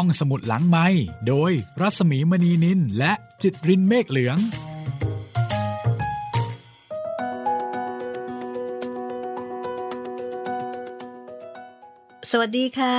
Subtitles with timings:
[0.00, 0.86] ห้องสมุดหลังไม้
[1.28, 4.38] โดยรัสมีมณีนินและจิตรินเมฆเหลือง
[12.30, 12.98] สวัสดีค่ะ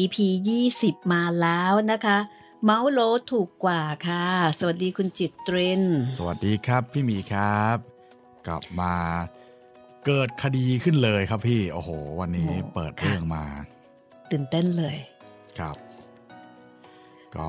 [0.00, 0.16] EP
[0.64, 2.18] 20 มาแล้วนะคะ
[2.64, 3.00] เมาส์โล
[3.32, 4.26] ถูกกว่าค่ะ
[4.58, 5.82] สวัสดีคุณจิตตริน
[6.18, 7.76] สวัสดีครับพี่หมีครับ
[8.46, 8.94] กลับมา
[10.06, 11.90] เกิดคดีขึ้นเลยครับพี่ โอ้โห
[12.20, 13.44] วันนี้เปิดเรื่องมา
[14.30, 14.96] ตื่นเต้นเลย
[15.60, 15.85] ครับ
[17.36, 17.48] ก็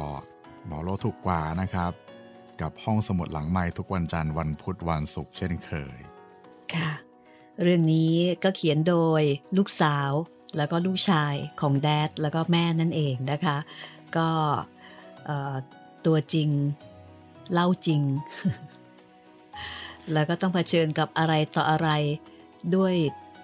[0.66, 1.91] หมอโลถูกกว่านะครับ
[2.62, 5.98] กับห้องสมุดหลังไม้ทุกวันจันทร์วันพุธวันศุกร์เช่นเคย
[6.73, 6.91] ค่ะ
[7.62, 8.13] เรื่องนี้
[8.44, 9.22] ก็เขียนโดย
[9.58, 10.12] ลูกสาว
[10.58, 13.58] แล้วก็ลูกชายของแดดแล้วก็แม่นั่นเองนะคะ
[14.17, 14.30] ก็
[16.05, 16.50] ตัวจริง
[17.53, 18.02] เล่าจริง
[20.14, 21.89] แล้วก็ต้องเผชิญกับอะไรต่ออะไร
[22.75, 22.94] ด้วย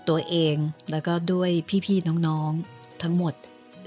[0.10, 0.56] ตัวเอง
[0.92, 1.50] แล้วก็ด้วย
[1.86, 3.34] พี่ๆน้องๆทั้งหมด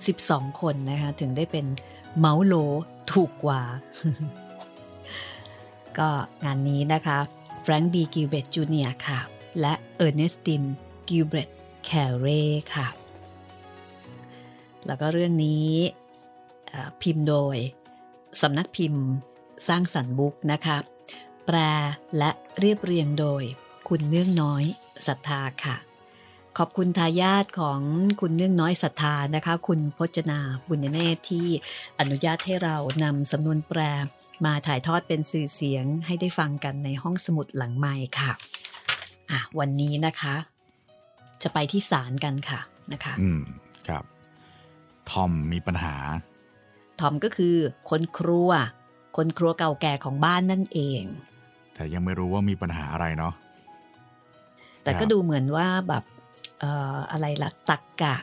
[0.02, 1.66] 12 คนนะคะถึงได้เป็น
[2.18, 2.55] เหมาโหล
[3.12, 3.62] ถูกกว่า
[5.98, 6.09] ก็
[6.45, 7.19] งานนี้นะคะ
[7.62, 9.20] แฟรงค์บีกิลเบตจูเนียค่ะ
[9.61, 10.62] และเออร์เนสติน
[11.08, 11.48] กิลเบต
[11.84, 12.42] แคเร่
[12.75, 12.89] ค่ะ
[14.86, 15.70] แล้วก็เรื่องนี้
[17.03, 17.56] พิมพ์โดย
[18.42, 19.05] สำนักพิมพ์
[19.69, 20.77] สร้างสรรค์บุ๊กนะคะ
[21.47, 21.56] แปล
[22.19, 23.42] และเรียบเรียงโดย
[23.89, 24.64] คุณเนื่องน้อย
[25.06, 25.77] ศรัทธาค่ะ
[26.60, 27.80] ขอบคุณทายาทของ
[28.20, 31.46] คุณเนื่องน้อยศรัทธานะคะ คุณพจนาบุญเนตรที่
[31.98, 33.80] อนุญาตให้เรานำสำนวนแปล
[34.44, 38.32] มาถ่ายทอดเป็นสื่อเสียงให้ได้ฟังกันในห้องสมุดหลังไม้ค่ะ
[39.30, 40.34] อะ วันนี้นะคะ
[41.42, 42.60] จะไปที่ศาลกันค่ะ
[42.92, 43.40] นะคะ อืม
[43.88, 44.04] ครับ
[45.10, 45.96] ทอมมีปัญหา
[47.00, 47.56] ทอมก็คือ
[47.90, 48.50] คนครัว
[49.16, 51.02] คนครัวเก่าแก่ของบ้านนั่นเอง
[51.74, 53.34] แต่ยังไม่รู้ว่ามีปัญหาอะไรเนาะ
[54.82, 58.16] แต่คก็รับดูเหมือนว่าแบบเอ่ออะไรล่ะตักกะ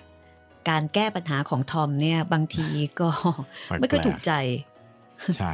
[0.70, 2.68] การแก้ปัญหาของทอมเนี่ย บางที
[3.00, 3.10] ก็
[3.68, 4.32] แปลกๆไม่ค่อยถูกใจ
[5.38, 5.54] ใช่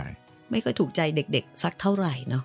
[0.51, 2.43] ไม่ค่อยถูกใจเด็กๆ สักเท่าไหร่เนาะ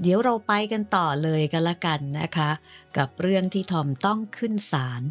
[0.00, 2.50] เดี๋ยวเราไปกันต่อเลยกันละกันนะคะ
[2.96, 5.02] กับเรื่องที่ทอมต้องขึ้นศาล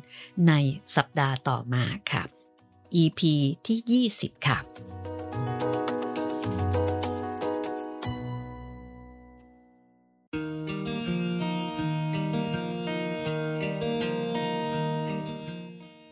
[0.47, 0.53] ใน
[0.95, 2.23] สัปดาห์ต่อมาค่ะ
[3.01, 3.21] EP
[3.65, 4.57] ที่ 20 ค่ะ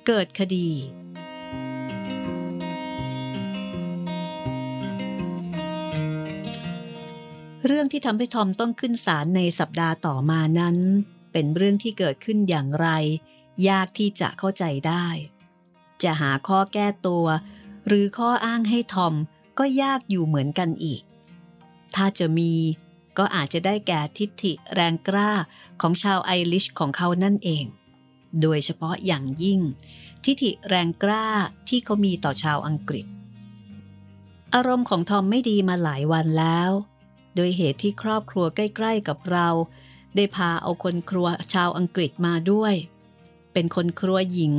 [0.08, 0.70] เกิดคดี
[7.66, 10.78] เรื่องที่ทำให้ทอมต้องขึ้นศาลในสัปดาห์ต่อมานั้น
[11.32, 12.88] เป็นเรื่องที่เกิดขึ้นอย่างไร
[13.70, 15.08] ยากที่จะเข้าใจได้
[16.04, 17.26] จะหาข้อแก้ตัว
[17.88, 19.14] หรือข้ออ้างให้ทอม
[19.60, 21.02] ก็ยากอยู่เหมือนกันอีก
[21.96, 22.54] ถ้าจะมี
[23.18, 25.32] ก็อาจจะได้แก่ทิฐิแรงกล้า
[25.82, 27.66] ของชาวไอริชของเขานั่นเอง
[28.41, 29.59] โดยเฉพาะอย่างยิ่ง
[30.23, 31.28] ทิฐิแรงกล้า
[31.69, 33.06] ที่เขามีต่อชาวอังกฤษ
[34.53, 36.72] อารมณ์ของทอมไม่ดีมาหลายวันแล้ว
[37.35, 39.47] โดยเหตุที่ครอบครัวใกล้ ๆ กับเรา
[40.16, 42.74] ได้พาเอาคนครัวชาวอังกฤษมาด้วย
[43.53, 44.56] เป็นคนครัวหญิง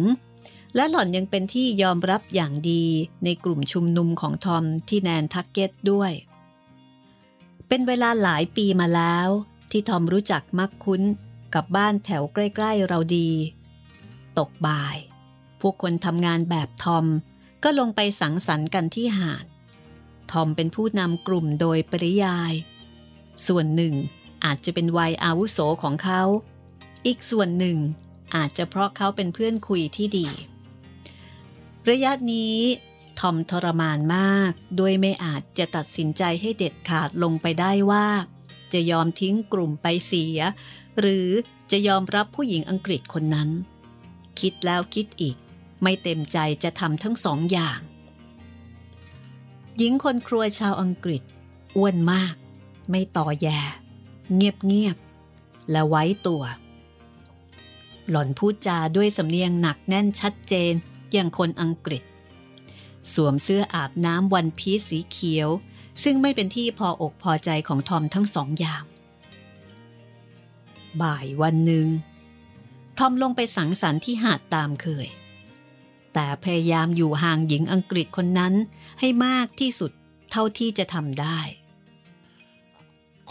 [0.75, 2.85] และหล่อนยังเป็นที่ยอมรับอย่างดี
[3.25, 6.13] ในกลุ่มชุมนุมของทอมที่แนนทักเก็ตด้วย
[7.69, 9.29] เป็นเวลาหลายปีมาแล้ว
[9.71, 11.03] ที่ทอมรู้จักมักคุ้น
[11.55, 13.31] กับบ้านแถวใกล้ ๆ เราดี
[14.39, 14.97] ตกบ่าย
[15.61, 17.07] พวกคนทำงานแบบทอม
[17.63, 19.45] ก็ลงไปสังสรรค์กันที่หาด
[20.33, 22.53] ทอมเป็นผู้นำกลุ่มโดยปริยาย
[23.47, 23.95] ส่วนหนึ่ง
[24.45, 26.23] อาจจะเป็นวัยอาวุโสของเขา
[27.07, 27.79] อีกส่วนหนึ่ง
[28.37, 30.27] อาจจะเพราะเขาเป็นเพื่อนคุยที่ดี
[31.89, 32.57] ระยะนี้
[33.21, 38.07] ทอมทรมานมากโดยไม่อาจจะตัดสินใจให้เด็ดขาดลงไปได้ว่า
[38.73, 40.39] จะยอมทิ้งกลุ่มไปเสีย
[41.01, 41.29] หรือ
[41.71, 43.49] จะยอมรับผู้หญิงอังกฤษคนนั้น
[44.41, 45.37] คิดแล้วคิดอีก
[45.83, 47.79] ไม่เต็มใจจะทำทั้งสองอย่าง
[49.77, 51.23] หญิงคนครัวชาวอังกฤษ
[51.77, 52.35] อ้วนมาก
[52.91, 53.49] ไม่ต่อแย
[54.35, 54.97] เงียบเงียบ
[55.71, 56.43] และไว้ตัว
[58.11, 60.73] หล่อนพูดจาด้วยสำเนียงหนักแน่นชัดเจน
[61.13, 62.03] อย่างคนอังกฤษ
[63.15, 65.49] สวมเสื้ออาบน้ำวันพีซสีเขียว
[66.03, 68.85] ซึ่งไม่เป็นที่พออกพอใจของทอมทั้งสองอย่าง
[71.03, 71.87] บ่ายวันหนึ่ง
[72.99, 75.09] ทอมลงไปสังสรรค์ที่หาดตามเคย
[76.15, 78.55] แต่พยายามอยู่ห่างหญิงอังกฤษคนนั้น
[79.01, 79.91] ให้มากที่สุด
[80.31, 81.39] เท่าที่จะทำได้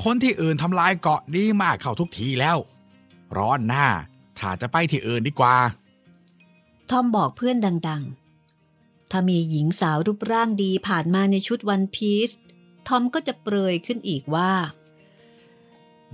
[0.03, 2.57] คนที่อื่นทำลายเกาะนี้มากเข้าทุกทีแล้ว
[3.37, 3.87] ร้อนหน้า
[4.39, 5.55] ถ้าจะไปที่อื่นดีกว่า
[6.89, 7.57] ทอมบอกเพื่อน
[7.89, 8.03] ดัง
[8.57, 12.29] ๆ ถ้ามีหญิงสาวรูปร่างดีผ่านมาในชุดวันพีซ
[12.87, 14.53] ทอมก็จะเปรยขึ้นอีกว่า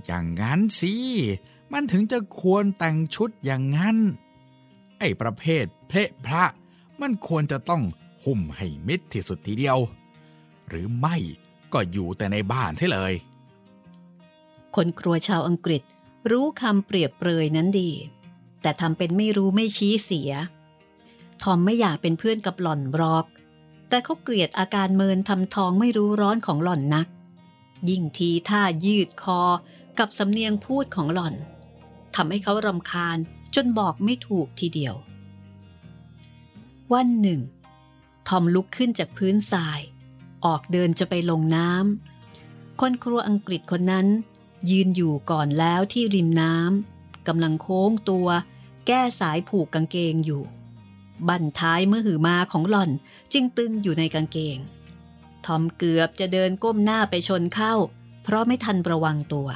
[0.04, 0.94] อย่างนั้นสิ
[1.72, 3.96] มันถึงจะควรแต่งชุดอย่างนั้น
[4.98, 6.44] ไอ้ประเภทเพละพระ
[7.00, 7.82] มันควรจะต้อง
[8.24, 9.78] หุ้มให้มิดที่สุดทีเดียว
[10.68, 11.16] หรือไม่
[11.72, 13.12] ก็อยู่แต่ในบ้านใช่เลย
[14.74, 15.82] คนครัวชาวอังกฤษ
[16.30, 17.90] รู้คำเปรียบเปรยนั้นดี
[18.62, 20.30] แต่ทำเป็นไม่รู้ไม่ชี้เสีย
[21.42, 23.26] ทอมไม่อยากเป็นเพื่อนกับหล่อนบรอก
[23.88, 27.06] แต่เขาเกลียดอาการเมินทำทองไม่รู้ร้อนของหล่อนนัก
[27.88, 29.40] ยิ่งทีท่ายืดคอ
[29.98, 31.34] กับสำเนียงพูดของหล่อน
[32.16, 33.18] ทำให้เขารำคาญ
[33.54, 34.94] จนบอกไม่ถูกทีเดียว
[36.92, 37.40] วันหนึ่ง
[38.28, 39.80] ทอมลุกขึ้นจากพื้นทราย
[40.44, 44.06] ออกเดินจะไปลงน้ำคนครัวอังกฤษคนนั้น
[44.70, 48.28] ยืนอยู่ก่อนแล้วที่ริมน้ำกำลังโค้งตัว
[48.86, 50.42] แก้สายผูกกางเกงอยู่
[51.28, 52.90] บั้นท้ายมือหือมาของหล่อน
[53.32, 54.58] จึงตึงอยู่ในกางเกง
[55.46, 57.74] ทอมเกือบจะเดินก้มหน้าไปชนเข้า
[58.22, 59.48] เพราะไม่ทันระวังตัว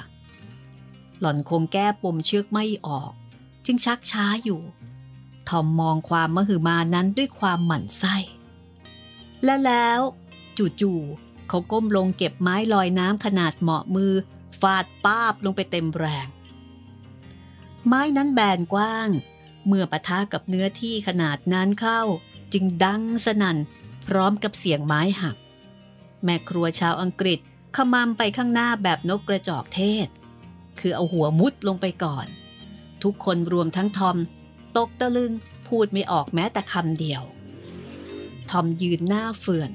[1.20, 3.12] หล่อนคงแก้ปมเชือกไม่ออก
[3.66, 4.60] จึงชักช้าอยู่
[5.48, 8.16] ทอมมองความมหือมานั้นด้วยความหมั่นไส้
[9.44, 10.00] และแล้ว
[10.80, 14.12] จู่ๆเขาก้มลงเก็บไม้ลอยน้ำขนาดเหมาะมือ
[14.60, 16.26] ฟาดป้าบลงไปเต็มแรง
[17.86, 19.08] ไม้นั้นแบนกว้าง
[19.66, 22.00] เมื่อปะทะกับเนื้อที่ขนาดนั้นเข้า
[22.52, 23.58] จึงดังสนั่น
[24.06, 25.36] พร้อมกับเสียงไม้หัก
[26.24, 27.38] แม่ครัวชาวอังกฤษ
[27.76, 30.08] ขมำไปข้างหน้าแบบนกกระจอกเทศ
[30.80, 32.26] คือเอาหัวมุดลงไปก่อน
[33.02, 34.16] ทุกคนรวมทั้งทอม
[34.76, 35.32] ตกตะลึง
[35.68, 37.22] พูดไม่ออกแม้แต่คำเดียว
[38.50, 39.70] ทอมยืนหน้าเฟื่อน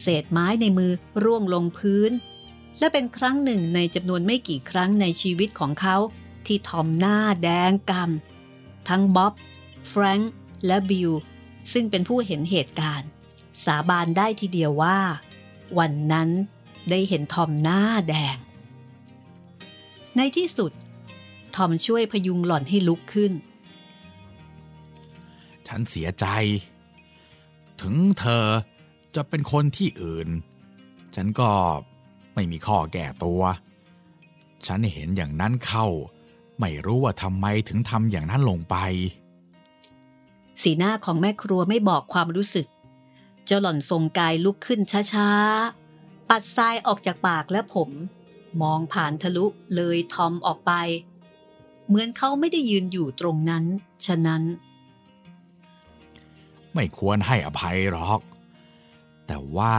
[0.00, 0.92] เศษไม้ในมือ
[1.24, 2.12] ร่วงลงพื้น
[2.78, 5.96] และเป็นครั้งหนึ่งในจำนวนไม่กี่ครั้งในชีวิตของเขา
[6.46, 9.32] ที่ทอมหน้าแดงกำทั้งบ๊อบ
[9.88, 10.32] แฟรงค์
[10.66, 11.10] และบิล
[11.72, 13.08] ซึ่งเป็นผู้เห็นเหตุการณ์
[13.64, 14.98] สาบานได้ทีเดียวว่า
[15.78, 16.30] วันนั้น
[16.90, 18.36] ได้เห็นทอมหน้าแดง
[20.16, 20.72] ในที่สุด
[21.54, 23.32] ทอมช่วยพยุงหล่อนให้ลุกขึ้น
[25.66, 26.26] ฉันเสียใจ
[27.80, 28.44] ถึงเธอ
[29.14, 30.28] จะเป็นคนที่อื่น
[31.14, 31.50] ฉันก็
[32.34, 33.42] ไม่มีข้อแก้ตัว
[34.66, 35.86] ฉันเห็นอย่างนั้นเข้า
[36.60, 38.76] ไม่รู้ว่าทำไมถึงทำอย่างนั้นลงไป
[40.62, 42.66] สีหน้าของแม่ครัวไม่บอกความรู้สึก
[43.46, 44.80] เจ้าหล่อนทรงกายลุกขึ้น
[45.12, 47.90] ช้าๆ ปัดทรายออกจากปากและผม
[48.62, 50.72] มองผ่านทะลุเลยทอมออกไป
[51.86, 53.64] เหมือนเขาไม่ได้ยืนอยู่ตรงนั้น
[54.06, 54.42] ฉะนั้น
[56.74, 58.20] ไม่ควรให้อภัยหรอก
[59.26, 59.76] แต่ว่า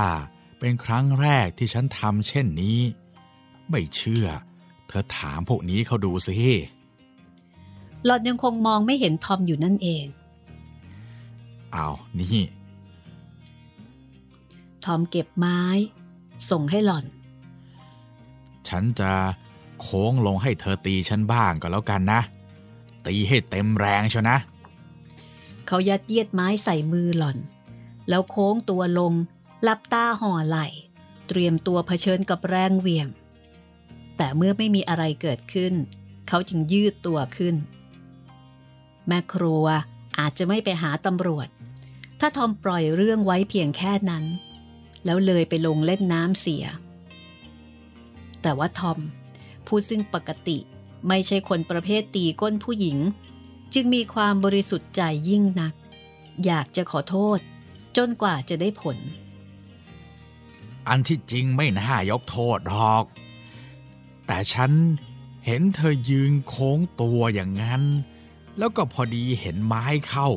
[0.59, 2.79] เป็นครั้งแรกที่ฉันทำเช่นนี้
[3.69, 4.27] ไม่เชื่อ
[4.87, 6.37] เธอถามพวกนี้เขาดูสิ
[8.05, 10.05] หล่อนยังคงมองไม่เห็นทอมอยู่นั่นเอง
[11.73, 11.87] เอา
[12.19, 12.39] นี่
[14.85, 15.61] ทอมเก็บไม้
[16.49, 17.05] ส่งให้หล่อน
[18.69, 19.11] ฉันจะ
[19.81, 22.21] โค้งลงให้เธอตีฉันบ้างก็แล้วกันนะ
[23.07, 24.37] ตีให้เต็มแรงเชียวนะ
[25.67, 27.37] เขายัดเยียดไม้ใส่มือหล่อน
[28.09, 29.13] แล้วโค้งตัวลง
[29.67, 30.57] ลับตาห่อไหล
[31.27, 33.07] เตรียมตัวเผชิญกับแรงเหวี่ยง
[34.17, 35.73] แต่เมื่อไม่มีอะไรเกิดขึ้น
[36.27, 37.55] เขาจึงยืดตัวขึ้น
[39.07, 39.65] แม่ครัว
[40.19, 41.47] อาจจะไม่ไปหาตำรวจ
[42.19, 44.25] ถ้าทอมปล่อยเรื่องไว้เพียงแค่นั้น
[45.05, 46.65] แล้วเลยไปลงเล่นน้ำเสีย
[48.47, 48.99] แต่ว่าทอม
[49.67, 50.57] ผู้ซึ่งปกติ
[51.07, 52.97] ไม่ใช่คนประเภทตีก้นผู้หญิง
[53.73, 55.73] จึงมีความบริสุทธิ์ใจยิ่งนัก
[56.45, 57.39] อยากจะขอโทษ
[57.97, 58.97] จนกว่าจะได้ผล
[60.87, 63.05] อันที่จริงไม่น่ายกโทษหรอก
[64.27, 64.71] แต่ฉัน
[65.45, 67.83] เห็นเธอยืนโค้งตัวอย่างนั้น
[68.57, 70.29] แล้วก็พอดีเห็นไม้เข้า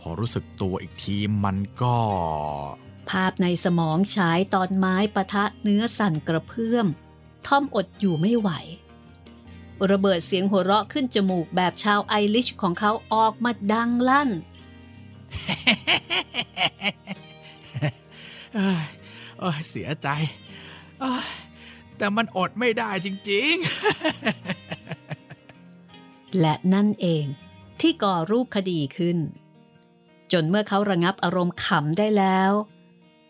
[0.00, 1.98] พอรู้สึกตัวอีกทีมันก็
[3.10, 6.86] ภาพในสมองฉายตอนไม้ปะทะเนื้อสั่นกระเพื่อม
[7.48, 8.50] ทอมอดอยู่ไม่ไหว
[9.90, 14.30] ระเบิดเสียงหัวเราะขึ้นจมูกแบบชาวไอริชของเขาออกมาดังลั่น
[18.54, 18.84] เอ้ย
[19.40, 20.08] เอ้ยเสียใจ
[21.00, 21.26] เอ้ย
[21.96, 23.54] แต่มันอดไม่ได้จริง
[26.40, 27.24] และนั่นเอง
[27.80, 29.18] ที่ก่อรูปคดีขึ้น
[30.32, 32.52] จนเมื่อเขาระงับอารมณ์ขำได้แล้ว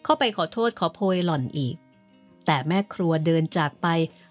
[0.05, 1.77] เขาไปขอโทษขอโพยหล่อนอีก
[2.51, 3.87] แต่แม่ครัวเดินจากไป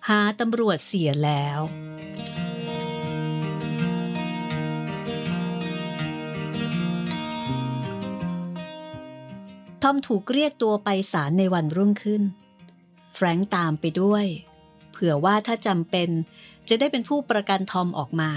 [0.07, 1.59] หาตำรวจเสียแล้ว
[9.83, 12.23] ทอมถูกเรียกตัวไปศาลในวันรุ่งขึ้น
[13.13, 14.25] แฟรงค์ตามไปด้วย
[14.91, 16.09] เผื่อว่าถ้าจำเป็น
[16.69, 18.31] จะได้เป็นผู้ประกันทอมออกมา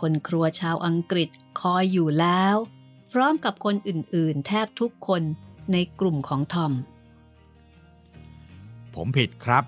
[0.00, 1.28] คนครัวชาวอังกฤษ
[1.60, 2.54] คอยอยู่แล้ว
[3.12, 5.22] พร้อมกับคนอื่นๆ แทบทุกคน
[5.72, 6.72] ในกลุ่มของทอม
[9.02, 9.64] ผมผิดครับ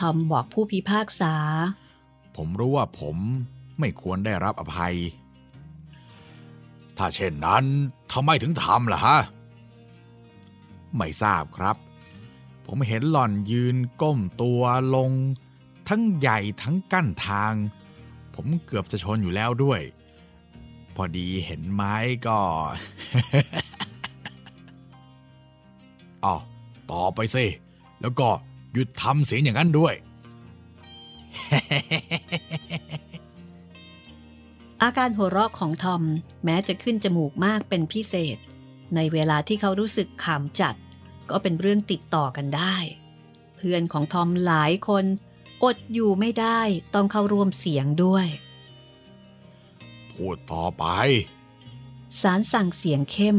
[0.00, 1.34] ทอมบอกผู้พิพากษา
[2.36, 3.16] ผมรู้ว่าผม
[3.78, 4.96] ไม่ควรได้รับอภัย
[6.96, 7.64] ถ้าเช่นนั้น
[8.12, 9.18] ทำไมถึงทำล่ะฮะ
[10.96, 11.76] ไม่ทราบครับ
[12.66, 14.62] ผมเห็นหล่อนยืนก้มตัว
[14.94, 15.10] ลง
[15.88, 17.52] ทั้งใหญ่ทั้งกั้นทาง
[18.34, 19.80] ผมเกือบจะชนอยู่แล้วด้วย
[20.94, 21.94] พอดีเห็นไม้
[22.26, 22.38] ก็
[26.24, 26.34] อ๋อ
[26.90, 27.46] ต่อไปสิ
[28.02, 28.28] แล้วก็
[28.72, 29.94] หยุดทำเสียงอย่างนั้นด้วย
[34.82, 36.02] อาการหัวเราะของทอม
[36.44, 38.38] แม้จะขึ้นจมูกมากเป็นพิเศษ
[38.94, 40.74] ในเวลาที่เขารู้สึกขำจัด
[41.30, 42.76] ก็เป็นเรื่องติดต่อกันได้
[43.56, 45.04] เพื่อนของทอมหลายคน
[45.64, 46.60] อดอยู่ไม่ได้
[46.94, 48.26] ต้องเข้าร่วมเสียงด้วย
[50.12, 50.84] พูดต่อไป
[52.20, 53.38] สารสั่งเสียงเข้ม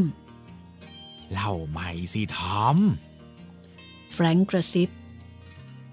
[1.32, 2.76] เล่าใหม่สิทอม
[4.12, 4.88] แฟรงก์กระซิบ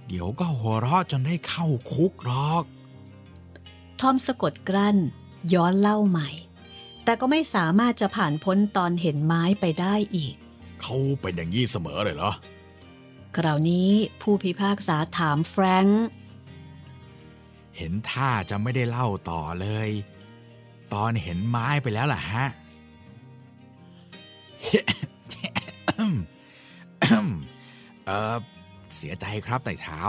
[0.08, 2.64] เดี๋ยวก็หัวเราะจนได้เข้าคุกหรอก
[4.00, 4.98] ทอมสะกดกลั้น
[5.54, 6.30] ย้อนเล่าใหม่
[7.04, 10.36] แต่ก็ไม่สามารถจะผ่านพ้นตอนเห็นไม้ไปได้อีก
[10.82, 12.34] เขาเป็นอย่างนี้เสมอเลยเหรอ
[13.36, 16.04] คราวนี้ผู้พิพากษาถามแฟรงค์
[17.78, 19.90] เห็นท่าจะไม่ได้เล่าต่อเลย
[20.94, 22.46] ตอนเห็นไม้ไปแล้วล่ะฮะ
[28.08, 28.36] เออ
[28.96, 30.02] เสียใจครับไต่เท้า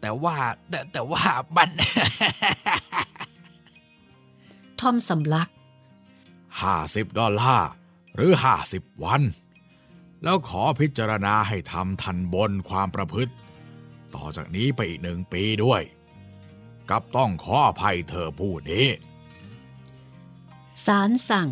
[0.00, 0.36] แต่ว่า
[0.68, 1.24] แต่แต่ว่า
[1.56, 1.70] บัน
[4.80, 5.48] ทอมสำลัก
[6.62, 7.70] ห้าสิบดอลลาร์
[8.14, 9.22] หรือห้าสิบวัน
[10.22, 13.34] แล้วขอพิจารณาให้ทำทันบนความประพฤติ
[14.14, 15.82] ต่อจากนี้ไปอีกหนึ่งปีด้วย
[16.88, 18.86] กับต้องขออภัยเธอผู้นี้
[20.86, 21.48] สารสั่ง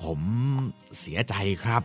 [0.00, 0.20] ผม
[0.98, 1.82] เสียใจครับ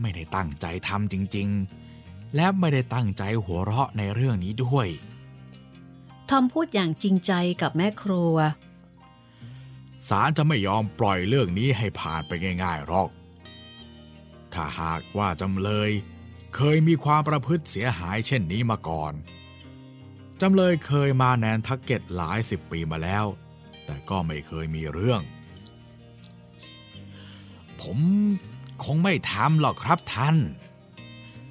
[0.00, 1.48] ไม่ได้ตั้งใจทำจริง
[1.92, 4.88] ๆ และไม่ได้ตั้งใจหัวเราะในเรื่องนี้ด้วย
[6.28, 8.36] ทอมพูดอย่างจริงใจกับแม่ครัว
[10.08, 12.32] ศาลจะไม่ยอมปล่อยเรื่องนี้ให้ผ่านไป
[12.64, 13.10] ง่ายๆหรอก
[14.52, 15.90] ถ้าหากว่าจำเลย
[16.56, 19.12] เคยมีความประพฤติเสียหายเช่นนี้มาก่อน
[20.40, 23.24] จำเลยเคยมาแนนทักเก็ตหลายสิบปีมาแล้ว
[23.86, 25.20] แต่ก็ไม่เคยมีเรื่อง
[27.80, 27.98] ผม
[28.84, 30.36] คงไม่ทำหรอกครับท่าน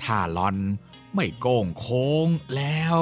[0.01, 0.57] ถ้าลอน
[1.15, 3.01] ไม่โกงโค้งแล้ว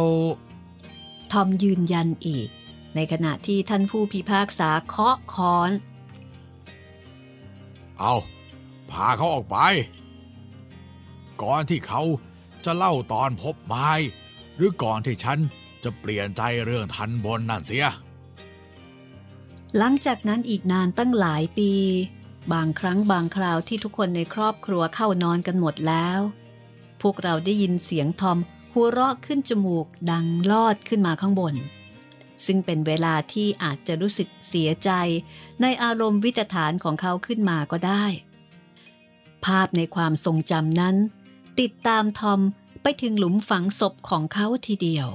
[1.31, 2.49] ทอมยืนยันอีก
[2.95, 5.71] ในขณะที่ท่านผู้พิพากษาเคาะค้อน
[7.99, 8.15] เอา
[8.91, 9.57] พาเขาออกไป
[11.41, 12.01] ก่อนที่เขา
[12.65, 13.89] จะเล่าตอนพบไม้
[14.55, 15.39] หรือก่อนที่ฉัน
[15.83, 17.87] จะเปลี่ยนใจเรื่องทันบนนั่นเสีย
[19.77, 21.71] หลังจากนั้นอีกนานตั้งหลายปี
[22.53, 26.19] บางครั้งบางคราวที่ทุกคนในครอบครัวเข้านอนกันหมดแล้ว
[27.01, 28.37] พวกเราได้ยินเสียงทอม
[28.73, 31.55] หัวเราะขึ้นจมูกดังลอดขึ้นมาข้างบน
[32.45, 34.89] ซึ่งเป็นเวลาที่อาจจะรู้สึกเสียใจ
[35.61, 38.05] ในอารมณ์วิตฐานของเขาขึ้นมาก็ได้
[39.45, 40.95] ภาพในความทรงจำนั้น
[41.59, 42.39] ติดตามทอม
[42.81, 45.07] ไปถึงหลุมฝังศพของเขาทีเดียว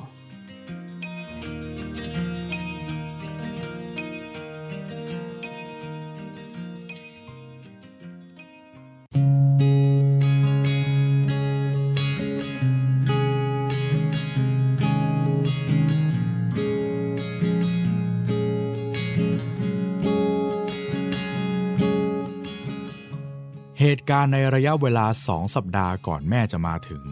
[24.11, 27.05] การณ์ในระยะเวลาสองสัปดาห์ก่อนแม่จะมาถึง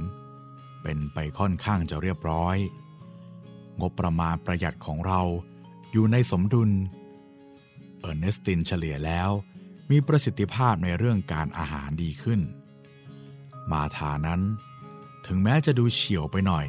[0.83, 2.57] เป็นไปค่อนข้างจะเรียบร้อย
[3.81, 5.21] งบประมาณประหยัดของเรา
[5.93, 6.71] อยู่ในสมดุล
[8.01, 9.31] เออร์เนสตินเฉลี่ยแล้ว
[9.91, 12.41] มีประสิทธิภาพในเรื่องการอาหารดีขึ้น
[13.73, 14.41] มาทานั้น
[15.27, 16.67] ถึงแม้จะดูเฉียวไปหน่อย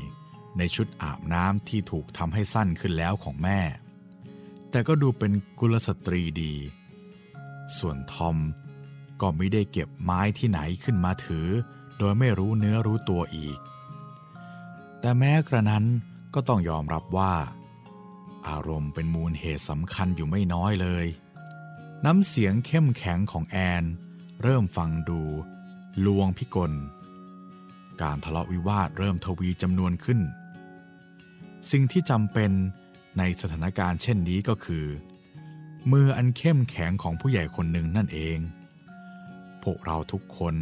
[0.57, 3.59] ในชุดอาบน้ำที่ถูกทำให้สั้นขึ้นแล้วของแม่
[4.71, 6.53] แต่ก็ดูเป็นกุลสตรีดี
[7.77, 8.38] ส่วนทอม
[9.22, 11.48] ก็ไม่ได้เก็บไม้ที่ไหนขึ้นมาถือ
[11.98, 13.58] โดยไม่รู้เนื้อรู้ตัวอีก
[15.00, 15.86] แต่แม้กระนั้น
[16.34, 17.34] ก็ต้องยอมรับว่า
[18.48, 21.06] อารมณ์เป็นมูลเหตุสำคัญอยู่ไม่น้อยเลย
[22.06, 23.84] น้ำเสียงเข้มแข็งของแอน
[24.44, 25.22] เริ่มฟังดู
[26.06, 26.74] ลวงพิกล
[28.02, 30.20] การทะเลาะวิวาทเริ่มทวีจำนวนขึ้น
[31.72, 32.52] สิ่งที่จำเป็น
[33.18, 34.86] ในสถานการณ์เช่นนี้ก็คือ
[35.92, 38.40] มืออันเข้มแข็งของผู้ใหญ่คนหนึ่งนั่นเอง
[39.63, 40.56] พวกเราทุกคน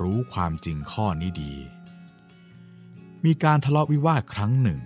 [0.00, 1.54] รู้ความจริงข้อนี้ดี
[3.24, 4.80] มีการทะเลาะวิวาทครั้งหนึ่ง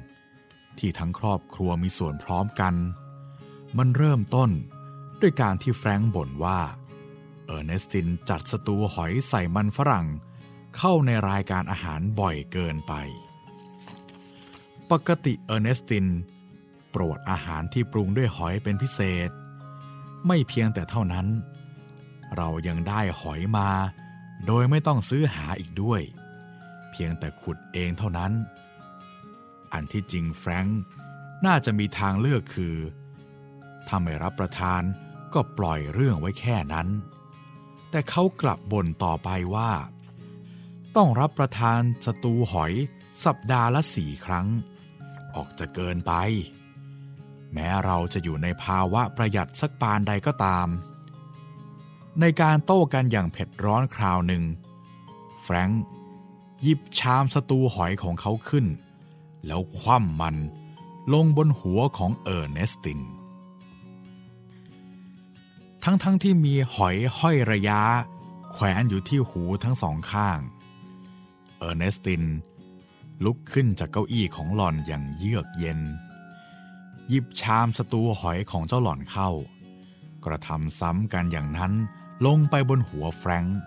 [0.78, 2.74] ที่ทั้งครอบครัวมีส่วนพร้อมกัน
[3.78, 4.50] มันเริ่มต้น
[5.20, 6.60] ด้วยการที่แฟรงค์บ่นว่า
[7.46, 10.06] เออร์เนสตินจัดสตูหอยใส่มันฝรั่ง
[10.76, 12.92] เข้าในรายการอาหารบ่อยเกินไป
[14.90, 16.06] ปกติเออร์เนสติน
[16.90, 19.30] โปรดอาหารที่ปรุงด้วยหอยเป็นพิเศษ
[20.26, 23.70] ไม่เพียงแต่เท่านั้นเเรายังได้หอยมา
[24.46, 26.00] โดยไม่ต้องซื้อหาอีกด้วย
[26.90, 28.32] เพียงแต่ขุดเองเท่านั้น
[29.72, 30.80] อันที่จริงแฟรงค์
[31.46, 32.76] น่าจะมีทางเลือกคือ
[33.86, 34.82] ถ้าไม่รับประทาน
[35.34, 36.88] ก็ปล่อยเรื่องไว้แค่นั้น
[37.90, 39.70] แต่เขากลับบ่นต่อไปว่า
[40.96, 42.72] ต้องรับประทานสตูหอย
[43.24, 44.46] สัปดาห์ละสี่ครั้ง
[45.34, 46.12] ออกจะเกินไป
[47.52, 50.68] แม้เราจะอยู่ในภาวะประหยัดสักปานใดก็ตาม
[52.20, 54.44] ในการโต้กันอย่างเผ็ดร้อนคราวหนึ่ง
[55.42, 55.82] แฟรงค์
[56.62, 58.66] หยิบชามสตูหอยของเขาขึ้น
[59.46, 60.36] แล้วคว่ำมัน
[61.12, 63.00] ลงบนหัวของเออร์เนสติน
[65.84, 67.80] ทั้งๆทที่มีหอยห้อยระยะ
[68.52, 70.38] แขวนอยู่ที่หูทั้งสองข้าง
[71.58, 72.22] เออร์เนสติน
[73.24, 75.80] ลุกขึ้นจากเก้าอี้ของหล่อนอย่างเยือกเย็น
[77.08, 79.30] หยิบชามสตูหอยของเจ้าหล่อนเข้า
[80.24, 81.72] กระทำซ้ำกันอย่างนั้น
[82.24, 83.58] ลงไปบนหัวแฟรงก์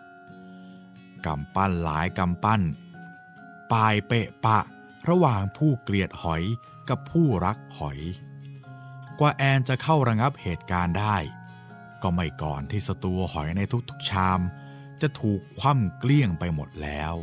[1.25, 2.61] กำปั้นหลายกำปั้น
[3.71, 4.59] ปายเปะปะ
[5.09, 6.43] ระหว่างผู้เกลียดหอย
[6.89, 7.99] กับผู้รักหอย
[9.19, 11.17] กว่าแอนจะเข้าระงับเหตุการณ์ได้
[12.01, 14.39] ก็ไม่ก่อนที่สตูหอยในทุกๆชาม
[15.01, 17.13] จะถูกคว่ำเกลี้ยงไปหมดแล้ว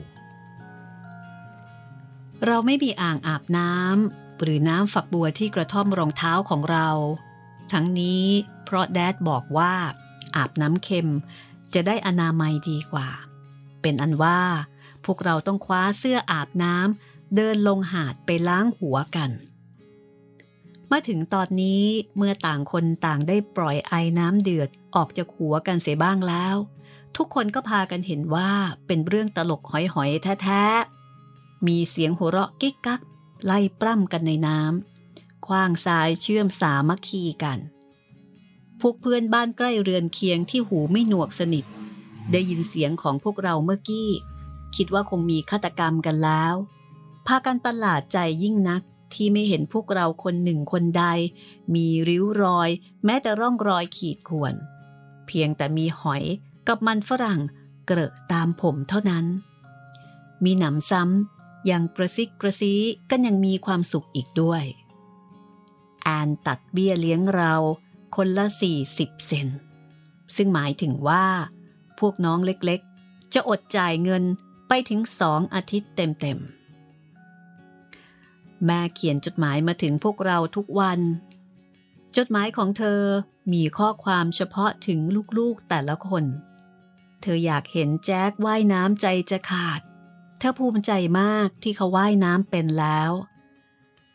[2.46, 6.88] เราไม่มีอ่างอาบน้ำหรือน้ำฝักบัวที่กระท่อมรองเท้าของเรา
[7.72, 8.26] ทั้งนี้
[8.64, 9.74] เพราะแดดบอกว่า
[10.36, 11.08] อาบน้ำเค็ม
[11.74, 13.08] จะได้อนามัยดีกว่า
[13.82, 14.40] เป็นอันว่า
[15.04, 19.30] พวกเราต้องคว้าเสื้ออาบน้ำเดินลงหาดไปล้างหัวกัน
[20.90, 21.84] มาถึงตอนนี้
[22.16, 26.56] เมื่อต่างคนต่างได้ปล่อยไอ้น้ำเดือดออกจากหัวกันเสียบ้างแล้ว
[27.16, 28.50] ทุกคนก็พากันเห็นว่า
[28.86, 33.00] เป็นเรื่องตลกหอยๆ แท้ๆ มีเสียงหัวเราะกิ๊กกัก
[33.44, 37.58] ไล่ปล้ำกันในน้ำคว้างทรายเชื่อมสามัคคีกัน
[38.80, 41.64] พวกเพื่อนบ้านใกล้เรือนเคียงที่หูไม่หนวกสนิท
[42.32, 44.08] ได้ยินเสียงของพวกเราเมื่อกี้
[44.76, 46.54] คิดว่าคงมีฆาตกรรมกันแล้ว
[47.26, 48.82] พากันประหลาดใจยิ่งนัก
[49.14, 51.04] ที่ไม่เห็นพวกเราคนหนึ่งคนใด
[51.74, 52.70] มีริ้วรอย
[53.04, 54.54] แม้แต่ร่องรอยขีดข่วน
[55.26, 56.22] เพียงแต่มีหอย
[56.68, 57.40] กับมันฝรั่ง
[57.86, 59.26] เกลอะตามผมเท่านั้น
[60.44, 62.74] มีหนำซ้ำยังกระซิกกระซี
[63.10, 64.62] กันยังมีความสุขอีกด้วย
[66.02, 67.54] แอนตัดเบี้ยเลี้ยงเรา
[68.16, 68.46] คนละ
[68.86, 69.48] 40 เซน
[70.36, 71.26] ซึ่งหมายถึงว่า
[71.98, 74.24] พวกน้องเล็กๆ จะอดจ่ายเงิน
[74.68, 81.00] ไปถึงสองอาทิตย์เต็มๆ แม่เขียนจดหมายมาถึงพวกเราทุกวัน
[82.16, 83.00] จดหมายของเธอ
[83.52, 85.00] มีข้อความเฉพาะถึง
[85.38, 86.24] ลูกๆแต่ละคน
[87.22, 89.80] เธออยากเห็นแจ็คว่ายน้ำใจจะขาด
[90.38, 93.12] เธอภูมิใจมากที่เขาว่ายน้ำเป็นแล้ว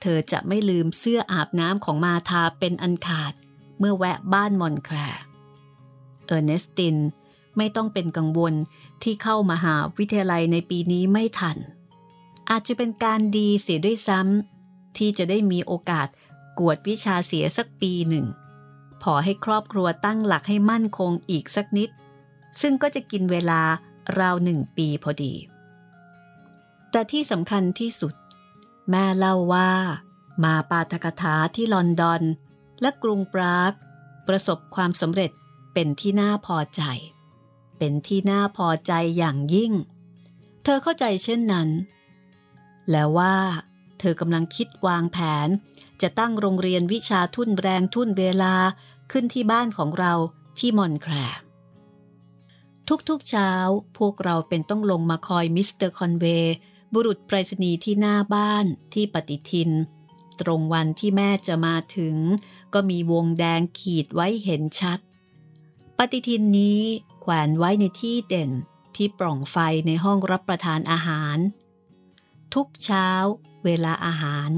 [0.01, 3.33] เธอจะไม่ลืมเสื้ออาบน้ำของมาทาเป็นอันขาด
[3.81, 4.95] เมื่อแวะบ้านมอนแคล
[6.25, 6.97] เออร์เนสติน
[7.57, 8.53] ไม่ต้องเป็นกังวล
[9.03, 11.57] ที่เข้ามาหาวิทยาลัยในปีนี้ไม่ทัน
[12.49, 16.07] อาจจะเป็นการดีเสียด้วยซ้ำที่จะได้มีโอกาส
[16.59, 18.25] กวดวิชาเสียสักปีหนึ่ง
[19.03, 21.89] พอให้ครอบครัวตั้งหลักให้มั่นคงอีกสักนิด
[22.61, 23.61] ซึ่งก็จะกินเวลา
[24.19, 25.33] ราวหนึ่งปีพอดี
[26.91, 28.13] แต่ที่สำคัญที่สุด
[28.89, 29.69] แม่เล่าว่า
[30.43, 32.21] มาปาทกถาที่ลอนดอน
[32.81, 33.73] และกรุงปราก
[34.27, 35.31] ประสบความสำเร็จ
[35.73, 36.81] เป็นที่น่าพอใจ
[37.77, 39.73] เป็นที่น่าพอใจอย่างยิ่ง
[40.63, 41.69] เธอเข้าใจเช่นนั้น
[42.91, 43.35] แล้วว่า
[43.99, 45.47] เธอกำลังคิดวางแผน
[46.01, 48.55] จะตั้งโรงเรียนวิชาทุ่นแรงทุ่นเวลา
[49.11, 50.13] ขึ้นที่บ้านของเรา
[50.59, 51.13] ที่มอนแคร
[53.09, 53.51] ทุกๆเช้า
[53.97, 56.55] พวกเราเป็นต้องลงมาคอยมิสเตอร์คอนเวย์
[56.93, 59.71] บุรุษไปรษณีย์ที่หน้าบ้านที่ปฏิทิน
[60.41, 62.15] ตรงวันที่แม่จะมาถึง
[62.73, 64.99] ก็มีวงแดงขีดไว้เห็นชัด
[65.97, 66.81] ปฏิทินนี้
[67.21, 68.51] แขวนไว้ในที่เด่น
[68.95, 69.57] ที่ปล่องไฟ
[69.87, 71.37] ในห้องรับประทานอาหาร
[72.53, 73.07] ทุกเช้า
[73.63, 74.49] เวลาอาหาร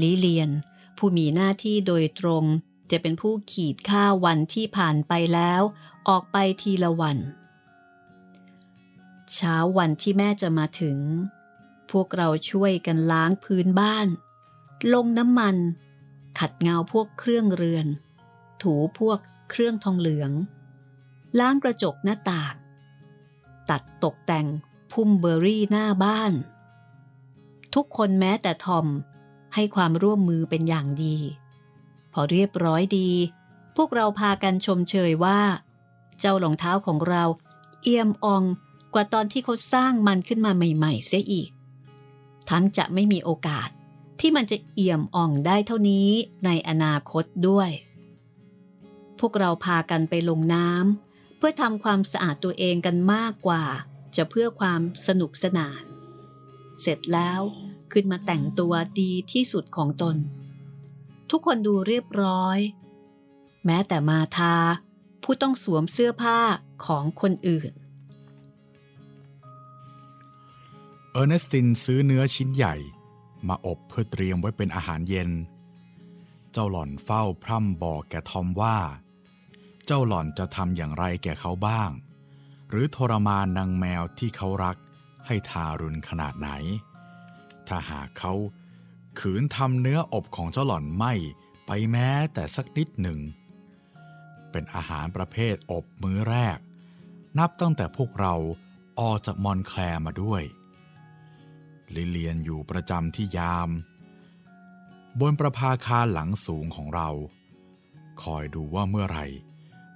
[0.00, 0.50] ลิเลียน
[0.98, 2.44] ผู้มีหน้าที่โดยตรง
[2.90, 5.60] จะเป็นผู้ขีดค่าวันที่ผ่านไปแล้ว
[6.08, 7.18] ออกไปทีละวัน
[9.34, 10.98] เช้าวันที่แม่จะมาถึง
[11.90, 14.08] พวกเราช่วยกันล้างพื้นบ้าน
[14.92, 15.56] ลงน้ำมัน
[16.38, 17.86] ขัดเงาพวกเครื่องเรือน
[18.62, 19.18] ถูพวก
[19.50, 20.30] เครื่องทองเหลือง
[21.38, 22.54] ล้างกระจกหน้าต่าง
[23.70, 24.46] ตัดตกแต่ง
[24.92, 26.32] พุ่มเบอร์รี่หน้าบ้าน
[27.74, 28.86] ทุกคนแม้แต่ทอม
[29.54, 31.16] ให้ความร่วมมือเป็นอย่างดี
[32.12, 33.10] พอเรียบร้อยดี
[33.76, 35.40] พวกเราพากันชมเชยว่า
[36.18, 37.24] เจ้ารองเท้าของเรา
[37.82, 38.42] เอี่ยมออง
[38.94, 41.50] กว่าตอนที่เขาสร้างมันขึ้นมาใหม่ ๆ เสียอีก
[42.50, 43.68] ทั้งจะไม่มีโอกาส
[44.20, 46.08] ที่มันจะเอี่ยมอ่องได้เท่านี้
[46.44, 47.70] ในอนาคตด้วย
[49.18, 53.64] พวกเราพากันไปลงน้ำเพื่อทำความสะอาดตัวเองกันมากกว่า
[54.16, 55.82] จะเพื่อความสนุกสนาน
[56.80, 57.40] เสร็จแล้ว
[57.92, 60.16] ขึ้นมาแต่งตัวดีที่สุดของตน
[61.30, 62.58] ทุกคนดูเรียบร้อย
[63.66, 64.56] แม้แต่มาทา
[65.22, 66.38] ผู้ต้องสวมเสื้อผ้า
[66.86, 67.72] ของคนอื่น
[71.12, 72.74] เออร์เนสตินซื้อเนื้อชิ้นใหญ่
[73.48, 75.30] มาอบเพื่อเตรียมไว้เป็นอาหารเย็น
[76.52, 78.76] เจ้าหล่อนเฝ้าพร่ำบอกแกทอมว่า
[79.86, 81.90] เจ้าหล่อนจะทำอย่างไรแก่เขาบ้าง
[82.70, 84.76] หรือทรมานนางแมวที่เขารัก
[85.26, 86.50] ให้ทารุณขนาดไหน
[87.68, 88.32] ถ้าหากเขา
[89.18, 91.12] ขืนทำเนื้ออบของเจ้าหล่อนไม่
[91.66, 93.18] ไปแม้แต่สักนิดหนึ่ง
[94.50, 96.58] เป็นอาหารประเภทอบมื้อแรก
[97.38, 98.34] นับตั้งแต่พวกเรา
[99.00, 100.42] ออกจากมอนแคลร์มาด้วย
[101.96, 103.70] ลิเลียนอยู่ประจำที่ยาม
[105.20, 107.10] บนประภาคารหลังสูงของเรา
[108.22, 109.26] คอยดูว่าเมื่อไหร่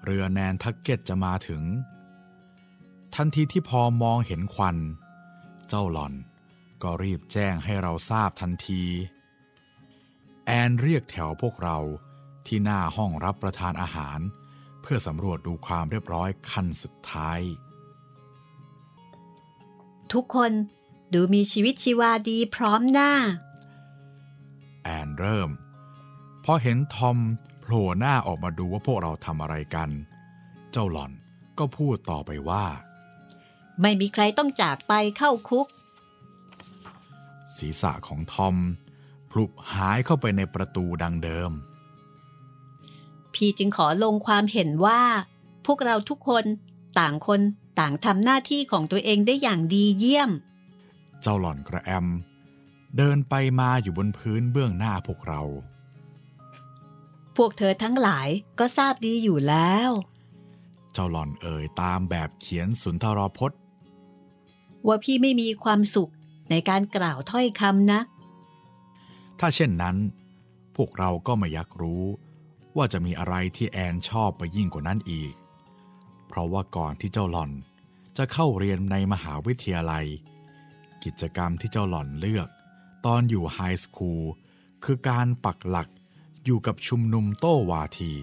[0.05, 1.63] เรือแนนทักเก็ตจะมาถึง
[3.15, 4.77] ทันทีที่พอมองเห็นควัน
[5.69, 6.13] เจ้าหล่อน
[6.83, 8.83] ก็รีบแจ้งให้เราทราบทันที
[10.47, 11.79] แอนเรียกแถวพวกเรา
[12.47, 14.19] ที่หน้าห้องรับประทานอาหาร
[14.83, 17.41] เพื่อสำรวจดูความเรียบร้อยขั้นสุดท้าย
[20.13, 20.53] ทุกคน
[21.13, 23.13] ดูมีชีวิตชีวาดีพร้อมหน้า
[24.85, 25.51] แอนเริ่ม
[26.45, 27.19] พอเห็นทอม
[27.61, 29.91] โผล่หน้าออกมาดูว่าพวกเราทำอะไรกัน
[30.73, 31.13] เจ้าหล่อน
[31.59, 32.65] ก็พูดต่อไปว่า
[33.81, 35.67] ไม่มีใครต้องจากไปเข้าคุก
[37.59, 38.57] ศีรษะของทอม
[39.31, 41.51] พลุบหายเข้าไปในประตูดังเดิม
[43.35, 45.03] พี่จึงขอลงความเห็นว่า
[45.67, 46.45] พวกเราทุกคน
[46.99, 47.41] ต่างคน
[47.79, 50.31] ต่างทำหน้าที่ของตัวเองได้อย่างดีเยี่ยม
[51.23, 52.07] เจ้าหล่อนกระแอม
[52.97, 55.43] เดินไปมาอยู่บนพื้นเบื้องหน้าพวกเรา
[57.37, 59.91] พวกเธอทั้งหลายก็ทราบดีอยู่แล้ว
[60.93, 63.61] เจ้าหล่อนเอ่ยตามแบบเขียนสุนทรพจน์
[64.87, 66.13] ว่าพี่ไม่มีความสุข
[66.51, 68.01] ในการกล่าวถ้อยคำนะ
[69.39, 69.97] ถ้าเช่นนั้น
[70.77, 72.05] พวกเราก็ไม่อยากรู้
[72.77, 75.35] ว่าจะมีอะไรที่แอนชอบไปยิ่งกว่านั้นอีก
[76.27, 77.51] เพราะว่าก่อนที่เจ้าหล่อน
[78.17, 80.07] จะเข้าเรียนในมหาวิทยาลัย
[81.07, 82.49] กิจกรรมที่เจ้าหล่อนเลือก
[83.07, 84.25] ตอนอยู่ไฮสคูล
[84.85, 85.89] คือการปักหลัก
[86.45, 88.15] อยู่กับชุมนุมโต้วาที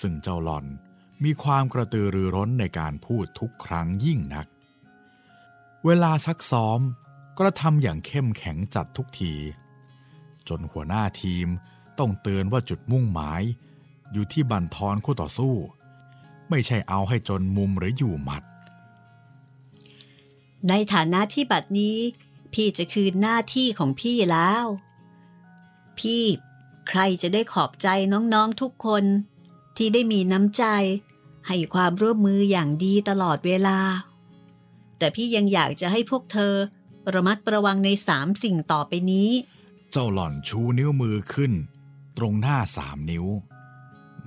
[0.00, 0.66] ซึ่งเจ้าหล่อน
[1.24, 4.46] มีความกระตือรือร้นในการพูดทุกครั้งยิ่งนัก
[5.84, 6.80] เวลาซักซ้อม
[7.38, 9.34] กระทำอย่างเข้มแข็งจัดทุกที
[10.48, 11.46] จนหัวหน้าทีม
[11.98, 13.42] ต้องเตือนว่าจุดมุ่งหมาย
[14.12, 15.54] อยู่ที่บันทอนคู่ต่อสู้
[16.50, 18.42] ไม่ใช่เอาให้จนมุมหรืออยู่หมัด
[20.68, 21.98] ในฐานะที่บัดนี้
[22.52, 24.64] พี่จะคืนหน้าที่ของพี่แล้ว
[25.98, 26.24] พี่
[26.88, 29.04] ใครจะได้ขอบใจน้องๆทุกคน
[29.76, 30.64] ที่ได้มีน้ำใจ
[31.48, 33.78] ให้ความร่วมมืออย่างดีตลอดเวลา
[34.98, 36.54] แต่พี่ยังอยากจะให้พวกเธอ
[37.14, 39.30] ระมัดระวังในสามสิ่งต่อไปนี้
[39.90, 41.52] เจ้าหล่อนชูนิ้วมือขึ้น
[42.16, 43.26] ตรงหน้าสามนิ้ว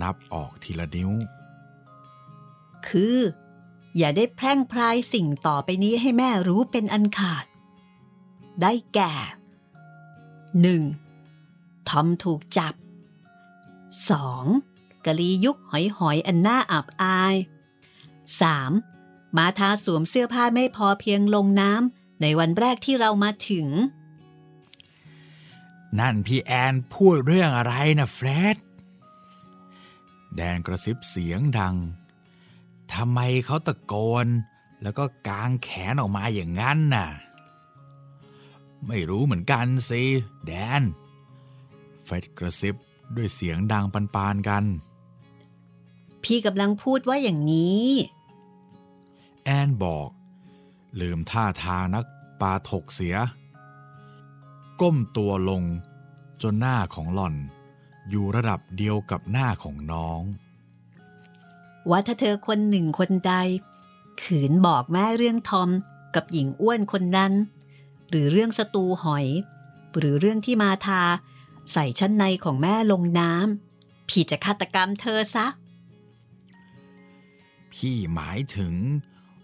[0.02, 1.12] นับออกทีละนิ้ว
[2.88, 3.18] คือ
[3.98, 7.46] อย่าได้แพร่งพรายสิ่งต่อไปนี้ให้แม่รู้เป็นอันขาด
[8.62, 9.14] ได้แก่
[10.92, 11.90] 1.
[11.90, 12.74] ทอมถูกจับ
[14.30, 15.06] 2.
[15.06, 17.36] กะลียุกหอยหอยอันน่าอับอาย
[18.56, 19.38] 3.
[19.38, 23.68] มาทาสวมเสื้อผ้าไม่พอเพียงลงน้ำในวันแรกที่เรามาถึง
[26.00, 28.58] นั่นพี่แอนพูดเรื่องอะไรนะเฟรด
[30.36, 31.76] แดนกระซิบเสียงดัง
[32.94, 33.94] ทำไมเขาตะโก
[34.26, 34.28] น
[34.82, 37.08] แล้วก็กางแขนออกมาอย่างนั้นน่ะ
[38.88, 40.04] ไม่รู้เหมือนกันสิ
[40.46, 40.82] แดน
[42.04, 42.76] เฟรดกระซิบ
[43.16, 44.64] ด้วยเสียงดังปานๆกัน
[46.24, 47.88] พี่กำลังพูดว่าอย่างนี้
[49.44, 50.10] แอนบอก
[51.00, 52.06] ลืมท่าทางนัก
[52.42, 53.16] ปาถกเสีย
[54.82, 55.64] ก้มตัวลง
[56.42, 57.36] จนหน้าของหล่อน
[58.10, 60.22] อยู่ระดับเดียวกับหน้าของน้อง
[61.90, 63.34] ว่าถ้าเธอคนหนึ่งคนใด
[64.22, 65.70] ขืนบอกแม่เรื่องทอม
[66.16, 67.34] กับหญิงอ้วนคนนั้น
[68.10, 69.26] หรือเรื่องสตูหอย
[69.98, 71.02] หรือเรื่องที่มาทา
[71.74, 75.48] ใส่ชั้นในของแม่ลงน้ำพี่จะฆาตกรรมเธอซะ
[77.74, 78.74] พี่หมายถึง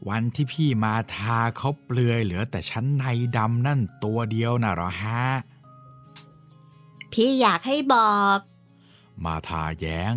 [0.10, 3.06] วันที่พี่มาทาเขาเปลือยเหลือแต่ชั้นใน
[3.38, 5.24] ดำนั่นตัวเดียวน่ะเหรอฮะ
[7.14, 8.40] พี่อยากให้บอก
[9.26, 10.16] มาทาแย้ง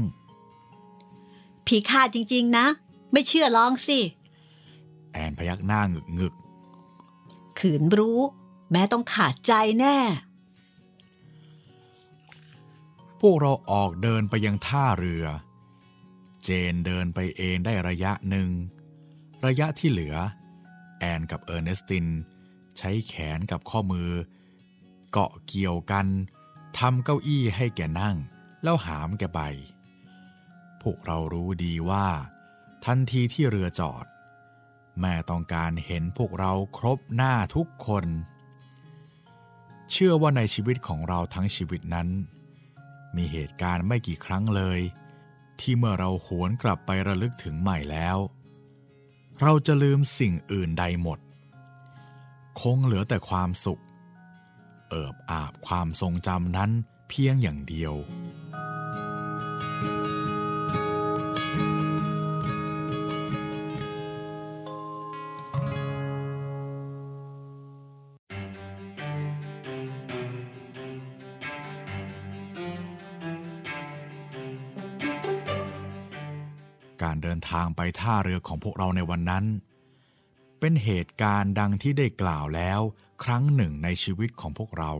[1.66, 2.66] พี่ฆ่าจริง ๆ นะ
[3.12, 4.00] ไม่เชื่อลองสิ
[5.12, 6.34] แอนพยักหน้าหงึกงึก
[7.58, 8.20] ขืนรู้
[8.70, 9.96] แม่ต้องขาดใจแน่
[13.20, 15.24] พวกเราออกเดินไปยังท่าเรือ
[16.42, 18.48] เจนเดินไปเองได้ระยะหนึ่ง
[19.46, 20.16] ระยะที่เหลือ
[20.98, 22.06] แอนกับเออร์เนสติน
[22.78, 24.10] ใช้แขนกับข้อมือ
[25.12, 26.06] เกาะเกี่ยวกัน
[26.78, 28.16] ทำเก้าอี้ให้แกนั่ง
[28.62, 29.40] แล้วหามแกไป
[30.84, 32.06] พวกเรารู้ดีว่า
[32.84, 34.04] ทันทีที่เรือจอด
[35.00, 38.06] แม่ต้องการเห็นพวกเราครบหน้าทุกคน
[39.90, 42.08] เชื่อว่าในชีวิตของเราทั้งชีวิตนั้น
[43.16, 44.80] มีเหตุการณ์ไม่กี่ครั้งเลย
[45.60, 48.18] ที่เมื่อเราหวนกลับไประลึกถึงใหม่แล้ว
[49.40, 51.18] เราจะลืมสิ่งอื่นใดหมด
[52.60, 53.82] คงเหลือแต่ความสุข
[54.88, 56.70] เอิบอาบความทรงจำนั้น
[57.08, 79.44] เพียงอย่างเดียวารเดินทางไปท่าเรือของพวกเราในวันนั้น
[80.60, 82.80] เป็นเหตุการณ์ดังที่ได้กล่าวแล้ว
[83.24, 84.92] ครั้งหนึ่งในชีวิตของพวกเรา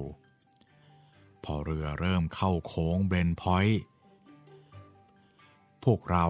[1.45, 3.81] พอเรือเริ่มเข้าโค้งเบรนพอยต์
[5.85, 6.27] พวกเรา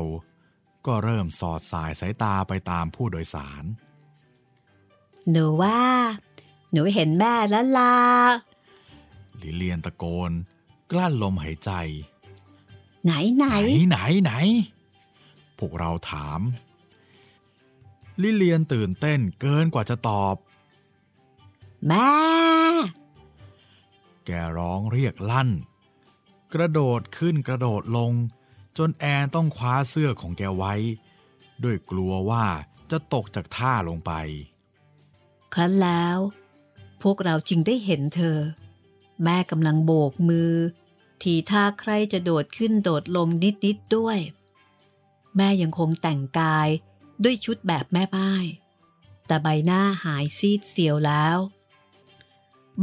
[0.87, 3.65] ก็เริ่มสอดสายสายตาไปตามผู้โดยสาร
[5.31, 5.81] หนูว่า
[6.73, 7.97] หนูเห็นแม่แล้วล่ะ
[9.41, 10.31] ลิเลียนตะโกน
[10.91, 11.71] กลั้นลมหายใจ
[13.05, 13.47] ไหนไหน
[13.89, 14.33] ไหนไหน
[15.59, 16.41] พวกเราถาม
[18.23, 20.37] ลิเลียนตื่นเต้นเกินกว่าจะตอบ
[21.87, 22.09] แม่
[24.27, 25.51] แกร้องเรียกลั่น
[26.55, 28.13] กระโดดขึ้นกระโดดลง
[28.79, 30.75] จนแอนต้องคว้าเสื้อของแกไว้
[31.65, 32.45] ด้วยกลัวว่า
[32.91, 34.13] จะตกจากท่าลงไป
[35.55, 36.19] ครั้นแล้ว
[37.03, 38.39] พวกเราจึงได้เห็นเธอ
[39.23, 40.53] แม่กำลังโบกมือ
[41.23, 43.29] ทีท่าใครจะโดดขึ้นโดดลง
[43.65, 44.19] นิดๆด้วย
[45.37, 46.69] แม่ยังคงแต่งกาย
[47.25, 48.45] ด้วยชุดแบบแม่ป้าย
[49.27, 51.37] แต่ใบหน้าหายซีดเสียวแล้ว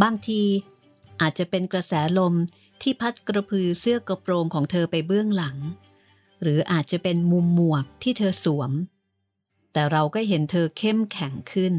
[0.01, 0.43] บางที
[1.21, 2.35] อาจจะเป็นกระแสลม
[2.81, 5.57] ที่พัดกระพือเสื้อกระโปรงของเธอไปเบื้องหลัง
[6.41, 8.71] หรืออาจจะเป็นมุมหมวกที่เธอสวม
[9.73, 11.73] แต่เราก็เห็นเธอเข้มแข็งขึ้น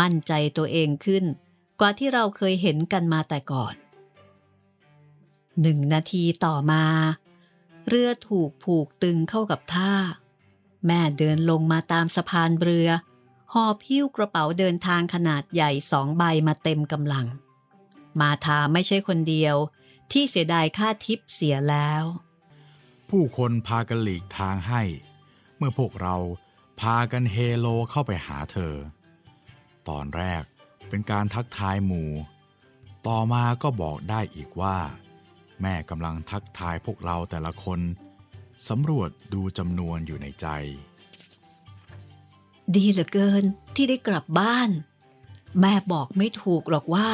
[0.00, 1.24] มั่นใจตัวเองขึ้น
[1.80, 3.74] กว่าที่เราเคยเห็นกันมาแต่ก่อน
[5.60, 6.84] หนึ่งนาทีต่อมา
[7.88, 9.94] เรือถูกผูกตึงเข้ากับท่า
[10.86, 12.88] แม่เดินลงมาตามสะพานเรือ
[13.52, 17.26] หอบพิ้วกระเป๋าเดินทางขนาดใหญ่สองใบมาเต็มกำลัง
[18.20, 19.56] มาทาไม่ใช่คนเดียว
[20.12, 22.04] ที่เสียดายค่าทิปเสียแล้ว
[23.08, 24.82] ผู้คนพากันหลีกทางให้
[25.56, 26.16] เมื่อพวกเรา
[26.80, 28.74] พากันเฮโลเข้าไปหาเธอ
[29.88, 30.42] ตอนแรก
[30.88, 32.10] เป็นการทักทายหมู่
[33.06, 34.78] ต่อมาก็บอกได้อีกว่า
[35.62, 37.80] แม่กำลังทักทายพวกเราแต่ละคน
[38.68, 40.46] สำรวจดูจำนวนอยู่ในใจ
[42.74, 43.44] ดีเหลือเกิน
[43.74, 44.70] ที่ได้กลับบ้าน
[45.60, 47.10] แม่บอกไม่ถูกหรอกว่า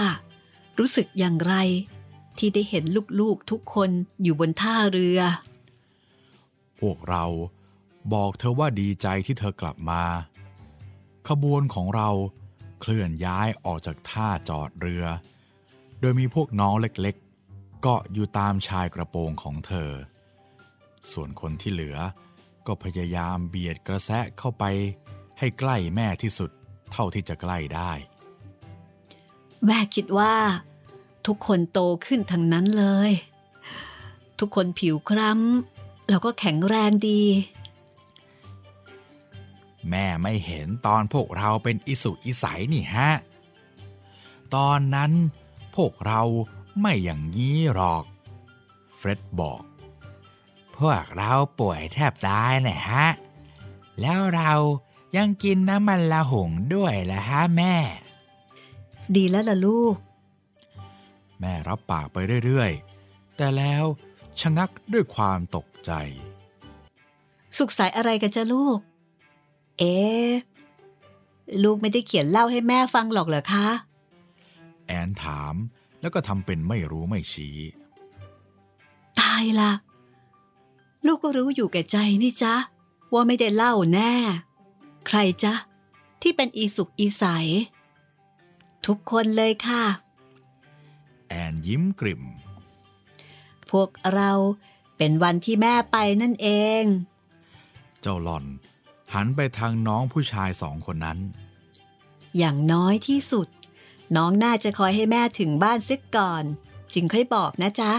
[0.78, 1.54] รู้สึกอย่างไร
[2.38, 2.84] ที่ได้เห็น
[3.20, 3.90] ลูกๆทุกคน
[4.22, 5.20] อยู่บนท่าเรือ
[6.80, 7.24] พวกเรา
[8.14, 10.02] บอกเธอว่าดีใจที่เธอกลับมา
[11.28, 12.10] ขบวนของเรา
[12.80, 15.04] เคลื่อนย้ายออกจากท่าจอดเรือ
[16.00, 17.16] โดยมีพวกน้องเล็ก
[17.88, 19.90] เกาะอยู่ตามชายกระโปรงของเธอ
[21.12, 21.98] ส่วนคนที่เหลือ
[22.66, 24.64] ก็พยายามเบียดกระแสะเข้าไป
[25.38, 26.50] ให้ใกล้แม่ที่สุด
[26.92, 27.92] เท่าที่จะใกล้ได้
[29.66, 30.34] แม่คิดว่า
[31.26, 33.12] ทุกคนโตขึ้นทั้งนั้นเลย
[34.38, 37.22] ทุกคนผิวคล้ำแล้วก็แข็งแรงดี
[39.90, 43.10] แม่ไม่เห็นตอนพวกเราเป็นอิสุอิสัยนี่ฮะ
[44.54, 45.12] ตอนนั้น
[45.76, 46.22] พวกเรา
[46.80, 48.04] ไม่อย่างนี้หรอก
[48.96, 49.62] เฟร็ดบอก
[50.76, 53.06] พวกเราป่วยแทบตายนะฮะ
[54.00, 54.52] แล้วเรา
[55.16, 57.74] ยังกินน้ำมันละหงด้วยละฮะแม่
[59.16, 59.94] ดีแล้วล่ะลูก
[61.40, 63.84] แม่รับปากไปเรื่อยๆ แต่แล้ว
[64.40, 65.92] ชะงักด้วยความตกใจ
[67.58, 68.78] สุขสายอะไรกันจ้ะลูก
[69.78, 69.96] เอ๊
[71.64, 73.66] ลูกไม่ได้เขียนเล่าให้แม่ฟังหรอกเหรอคะ
[74.86, 75.54] แอนถาม
[76.06, 77.56] แล้วก็ทำเป็นไม่รู้ไม่ชี้
[79.20, 79.72] ตายละ
[81.06, 82.54] ลูกก็รู้อยู่แก่ใจนี่จ๊ะ
[83.12, 84.14] ว่าไม่ได้เล่าแน่
[85.06, 85.54] ใครจ๊ะ
[86.22, 87.24] ที่เป็นอีสุกอีใส
[88.86, 89.84] ทุกคนเลยค่ะ
[91.28, 92.22] แอนยิ้มกริ่ม
[93.70, 94.30] พวกเรา
[94.96, 96.48] เป็นวันที่แม่ไปนั่นเอ
[96.82, 96.84] ง
[98.00, 98.44] เจ้าหล่อน
[99.14, 101.18] หันไปทางน้องผู้ชายสองคนนั้น
[102.38, 103.48] อย่างน้อยที่สุด
[104.16, 106.44] น้องน่าจะคอยให้แม่ถึงบ้านซึกก่อน
[106.94, 107.92] จึงค่อยบอกนะจ๊ะ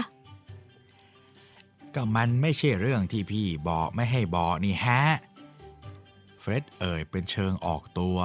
[1.94, 5.02] ก็มันไม่ใช่เรื่องที่พี่บอกไม่ให้บอกนี่ฮะ
[6.40, 8.18] เฟร็ดเอ่ยเป็นเชิงออกตัว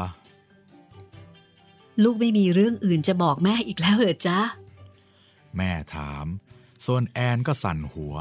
[2.04, 4.39] ลูกไม่มีเรื่องอื่นจะบอกแม่อีกแล้วเหรอจ๊ะ
[5.58, 6.26] แม่ถาม
[6.86, 8.15] ส่วนแอนก็สั่นหัว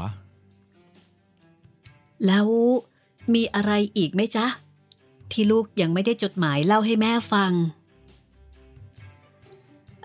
[2.25, 2.47] แล้ว
[3.33, 4.47] มีอะไรอีกไหมจ๊ะ
[5.31, 7.51] ที่ลูกยังไม่ได้จดหมายเล่าให้แม่ฟัง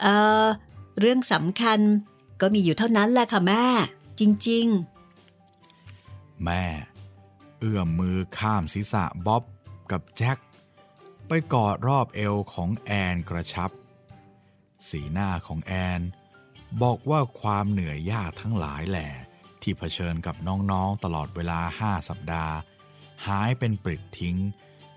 [0.00, 0.06] เอ
[0.44, 0.46] อ
[0.98, 1.78] เรื่องสำคัญ
[2.40, 3.64] ก็มีอยู่เท่านั้นแหละค่ะแม่
[4.20, 4.66] จริง
[5.54, 6.64] ๆ แม่
[7.60, 9.42] เอื้อมมือข้ามศีรษะบ๊อบ
[9.90, 10.38] กับแจ็ค
[11.28, 13.70] ไปกอดรอบเอวของแอนกระชับ
[14.88, 16.00] สีหน้าของแอน
[16.82, 19.08] บอกว่าความเหนื่อยยากทั้งหลายแหล่
[19.62, 20.36] ที่เผชิญกับ
[20.70, 22.54] น้องๆตลอดเวลาห้าสัปดาห์
[23.26, 24.36] หายเป็นปลิดทิ้ง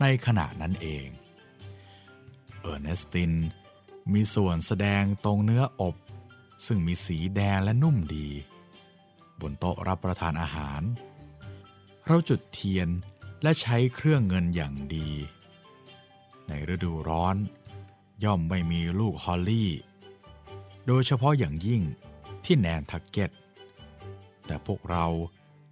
[0.02, 1.08] ในขณะนั้นเอง
[2.62, 3.34] เออร์เนสติน
[4.14, 5.96] มีส่วนแสดงตรงเนื้ออบ
[6.66, 8.30] ซึ่งมีสีแดงและนุ่มดี
[9.40, 10.82] บนโต๊ะรับประทานอาหาร
[12.06, 12.90] เราจุดเทียน
[13.44, 15.10] และใช้เครื่องเงินอย่างดี
[16.48, 17.36] ในฤดูร้อน
[18.24, 19.72] ย่อมไม่มีลูกฮอลลี่
[20.88, 21.82] โดยเฉพาะอย่างยิ่ง
[22.46, 23.32] ที่แนนทักเก็ต
[24.46, 25.06] แต่พวกเรา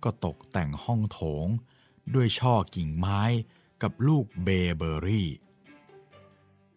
[0.04, 1.48] ก็ตกแต่งห้องโถง
[2.16, 3.22] ด้วยช่อกิ่งไม้
[3.82, 5.30] กับลูกเบเบอรี่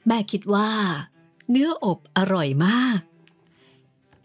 [0.06, 0.70] แม่คิดว่า
[1.50, 3.00] เนื้ออบอร่อยมาก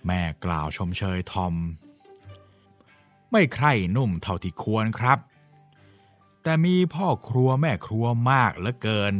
[0.07, 1.55] แม่กล่าวชมเชยทอม
[3.31, 5.19] ไม่ใคร่นุ่มเท่าที่ควรครับ
[6.43, 9.13] แต่มีพ่อครัวแม่ครัวมากเหลือเกิน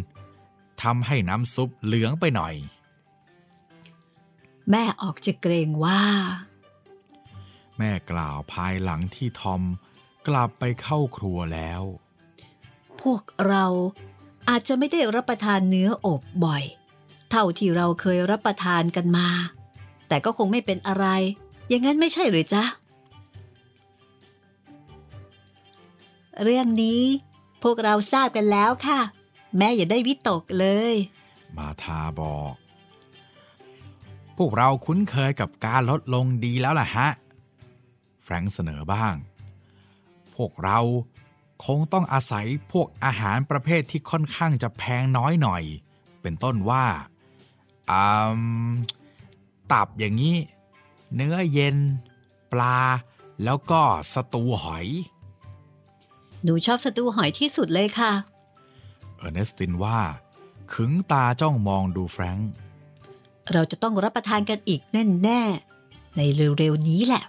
[0.84, 2.56] ทำให้น้ำซุปเหลืองไปหน่อย
[4.72, 6.02] แม่ออกจะเกรงว่า
[7.78, 9.62] แม่กล่าวภายหลังที่ทอม
[10.28, 11.82] กลับไปเข้าครัวแล้ว
[13.02, 13.66] พวกเรา
[14.50, 16.64] อาจจะไม่ได้รับประทานเนื้ออบบ่อย
[17.32, 19.28] เท่าที่เราเคยรับประทานกันมา
[20.08, 21.06] แต่ก็คงไม่เป็นอะไร
[21.70, 22.64] อย่างนั้นไม่ใช่หรือจ๊ะ
[26.44, 27.02] เรื่องนี้
[27.64, 29.00] พวกเราทราบกันแล้วค่ะ
[29.58, 30.96] แม่อย่าได้วิตกเลย
[31.58, 32.54] มาทาบอก
[34.38, 37.08] พวกเราคุ้นเคยกับการลดลงดีแล้วล่ะฮะ
[38.24, 39.16] แฟรงค์เสนอบ้าง
[40.36, 40.80] พวกเรา
[41.66, 45.64] คงต้องอาศัยพวกอาหารประเภทที่ค่อนข้างจะแพงน้อยหน่อย
[46.22, 46.86] เป็นต้นว่า
[49.72, 50.38] ตับอย่างนี้
[51.16, 51.78] เนื้อเย็น
[52.52, 52.80] ปลา
[53.44, 53.82] แล้วก็
[54.14, 54.88] สตูหอย
[56.44, 58.12] หนูชอบสตูหอยที่สุดเลยค่ะ
[59.16, 60.00] เออร์เนสตินว่า
[60.74, 62.52] ขึงตาจ้องมองดูแฟรงค์
[63.54, 64.82] เราจะต้องรับประทานกันอีก
[65.24, 67.24] แน่ๆในเร็วๆนี้แหละ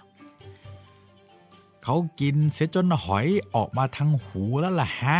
[1.83, 5.17] เขากินเสียจนหอยออกมาทั้งหูแล้วล่ะฮะ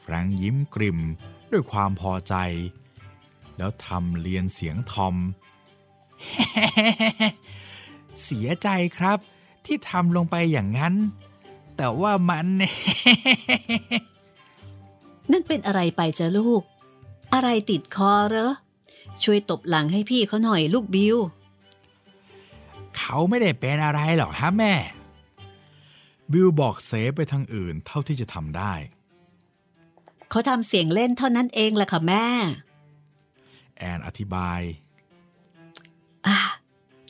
[0.00, 0.98] แฟรงค์ยิ้มกริม
[1.50, 2.34] ด้วยความพอใจ
[3.58, 5.16] แล้วทำเลียนเสียงทอม
[8.24, 9.18] เสียใจครับ
[9.66, 10.94] ที่ทำลงไปอย่างนั้น
[11.76, 12.46] แต่ว่ามัน
[15.30, 16.62] นั่นเป็นอะไรไปจ้ะลูก
[17.34, 18.52] อะไรติดคอเหรอ
[19.22, 21.16] ช่วยตบหลังให้พี่เขาหน่อยลูกบิว
[22.96, 24.74] เขาไม่ได้เป็นอะไรหรอกฮะแม่
[26.32, 28.72] บิลบอกเซฟไปทางอื่นเท่าที่จะทำได้
[30.30, 32.26] เขาทำเสียงเล่นเท่านั้นเองแหละค่ะแม่
[33.82, 34.60] แอนอธิบาย
[36.26, 36.38] อะ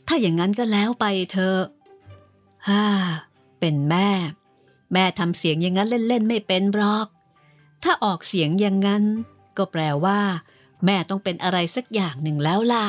[0.07, 1.61] ถ้าอย่างนั้นก็แล้วไปเถอะ
[2.69, 2.85] ฮ่า
[3.61, 4.09] เป็นแม่
[4.93, 7.07] แม่ทำเสียงอย่างนั้นเล่นๆไม่เป็นหรอก
[7.83, 9.05] ถ้าออกเสียงอย่างนั้น
[9.57, 10.21] ก็แปลว่า
[10.85, 12.87] แม่ต้องเป็นอะไรสักอย่างหนึ่งแล้วล่ะ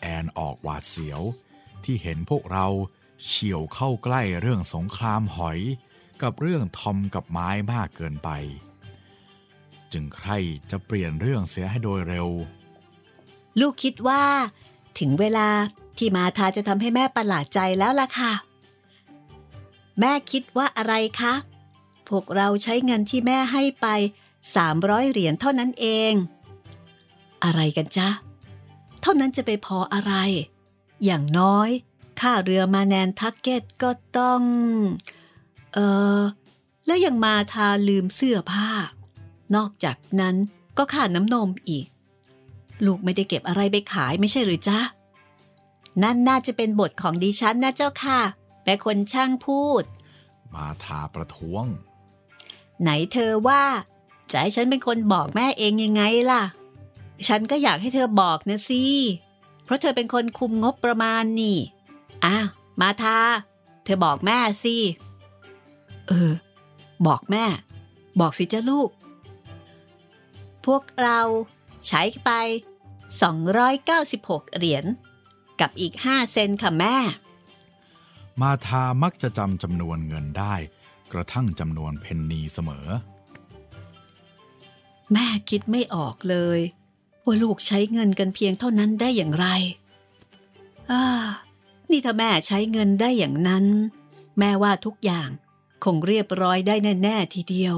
[0.00, 1.20] แอนออกหวาดเสียว
[1.84, 2.66] ที่เห็นพวกเรา
[3.26, 5.60] เฉียวเข้าใกล้เรื่องสงครามหอย
[6.22, 8.30] กับเรื่องทอมกับไม้มากเกินไป
[9.92, 10.30] จึงใคร
[10.70, 12.28] จะเปลี่ยนเรื่องเสียให้โดยเร็ว
[13.60, 14.22] ลูกคิดว่า
[14.98, 15.48] ถึงเวลา
[15.98, 18.32] ที่มาทาจะทำให้แม่ประหลาดใจแล้วล่ะค่ะ
[20.00, 21.34] แม่คิดว่าอะไรคะ
[22.08, 23.86] พวกเราใช้เงินที่แม่ให้ไป
[24.50, 26.12] 300 เหรียญเท่านั้นเอง
[27.44, 28.08] อะไรกันจ๊ะ
[29.02, 30.14] เท่านั้นจะไปพออะไร
[31.04, 31.70] อย่างน้อย
[32.20, 34.42] ค่าเรือมาแนนทักเก็ตก็ต้อง
[35.74, 35.78] เอ
[36.18, 36.20] อ
[36.86, 38.70] แล้วยังมาทาลืมเสื้อผ้า
[39.56, 40.36] นอกจากนั้น
[40.78, 41.86] ก็ค่าน้ำนมอีก
[42.84, 44.80] ลูกไม่ได้เก็บอะไรไปขายไม่ใช่หรือจ๊ะ
[46.02, 48.20] นั่นน่าจะเป็นบทของดิฉันนะเจ้าค่ะ
[48.64, 49.82] แม่คนช่างพูด
[50.54, 51.64] มาทาประท้วง
[52.80, 53.62] ไหนเธอว่า
[54.30, 56.42] จะให้ฉันเป็นคนบอกแม่เองยังไงล่ะ
[57.28, 58.82] ฉันก็อยากให้เธอบอกนะสิ
[59.64, 61.56] เพราะเธอเป็นคนคุมงบประมาณนี่
[62.24, 62.46] อ้าว
[62.80, 63.18] มาทา
[63.84, 64.76] เธอบอกแม่สิ
[66.08, 66.32] เออ
[67.06, 67.44] บอกแม่
[68.20, 68.88] บอกสิจ้าลูก
[70.66, 71.20] พวกเรา
[71.88, 72.30] ใช้ไป
[73.62, 74.84] 296 เหรียญ
[75.60, 76.96] กับอีก 5 เซนค่ะแม่
[78.40, 80.54] มาทามักจะจำจำนวนเงินได้
[81.12, 82.86] กระทั่งจำนวนเพนนีเสมอ
[85.12, 86.60] แม่คิดไม่ออกเลย
[87.24, 89.46] ว่าลูกใช้เงินกันเพียงเท่านั้นได้อย่างไร
[90.90, 91.04] อ่า
[91.90, 93.64] นี่ถ้าแม่ใช้เงินได้อย่างนั้น
[94.38, 95.28] แม่ว่าทุกอย่าง
[95.84, 97.74] คงเรียบร้อยได้แน่ ๆ ทีเดียว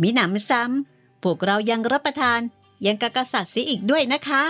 [0.00, 2.40] มีหนำซ้ำ พวกเรายังรับประทาน
[2.86, 4.42] ยังกะกษัตริย์เสียอีกด้วยนะคะ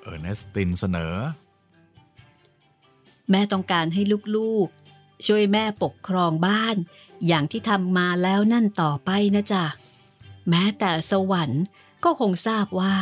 [0.00, 1.14] เออร์เนสตินเสนอ
[3.30, 4.02] แม่ต้องการให้
[4.36, 6.76] ลูกๆ ช่วยแม่ปกครองบ้าน
[7.26, 9.64] อย่างที่ทำมาแล้วนั่นต่อไปนะจ๊ะ
[10.48, 11.64] แม้แต่สวรรค์
[12.04, 12.94] ก็คงทราบว่า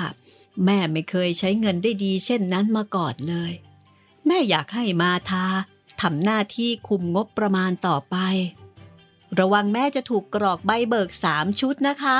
[0.65, 3.53] แม่ไม่เคยใช้เงินได้ดีเช่นนั้นมาก่อนเลย
[4.27, 5.47] แม่อยากให้มาทา
[6.01, 8.17] ทำหน้าที่คุมงบประมาณต่อไป
[9.39, 12.19] ระวังแม่จะถูกกรอกใบเบิกสามชุดนะคะ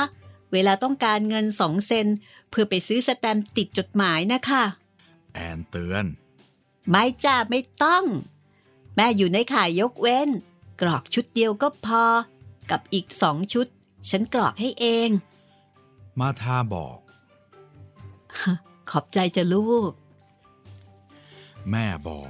[0.53, 2.07] เวลาต้องการเงินสองเซน
[2.49, 4.63] เพื่อไปซื้อสแตมป์ติดจดหมายนะคะ
[5.33, 6.05] แอนเตือน
[6.89, 8.05] ไม่จ้าไม่ต้อง
[8.95, 10.29] แม่อยู่ในข่ายยกเว้น
[10.81, 12.03] กรอกชุดเดียวก็พอ
[12.71, 13.67] กับอีกสองชุด
[14.09, 15.09] ฉันกรอกให้เอง
[16.19, 16.97] มาทาบอก
[18.89, 19.91] ขอบใจจะลูก
[21.71, 22.29] แม่บอก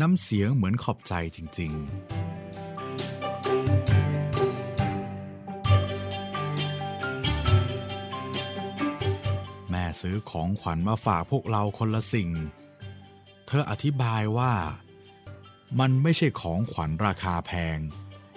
[0.00, 2.21] น้ำเสียงเหมือนขอบใจจริง ๆ
[10.00, 12.30] ซื้อของขวัญมาฝากพวกเราคนละสิ่ง
[13.46, 14.54] เธออธิบายว่า
[15.80, 17.78] มันไม่ใช่ของขวัญราคาแพง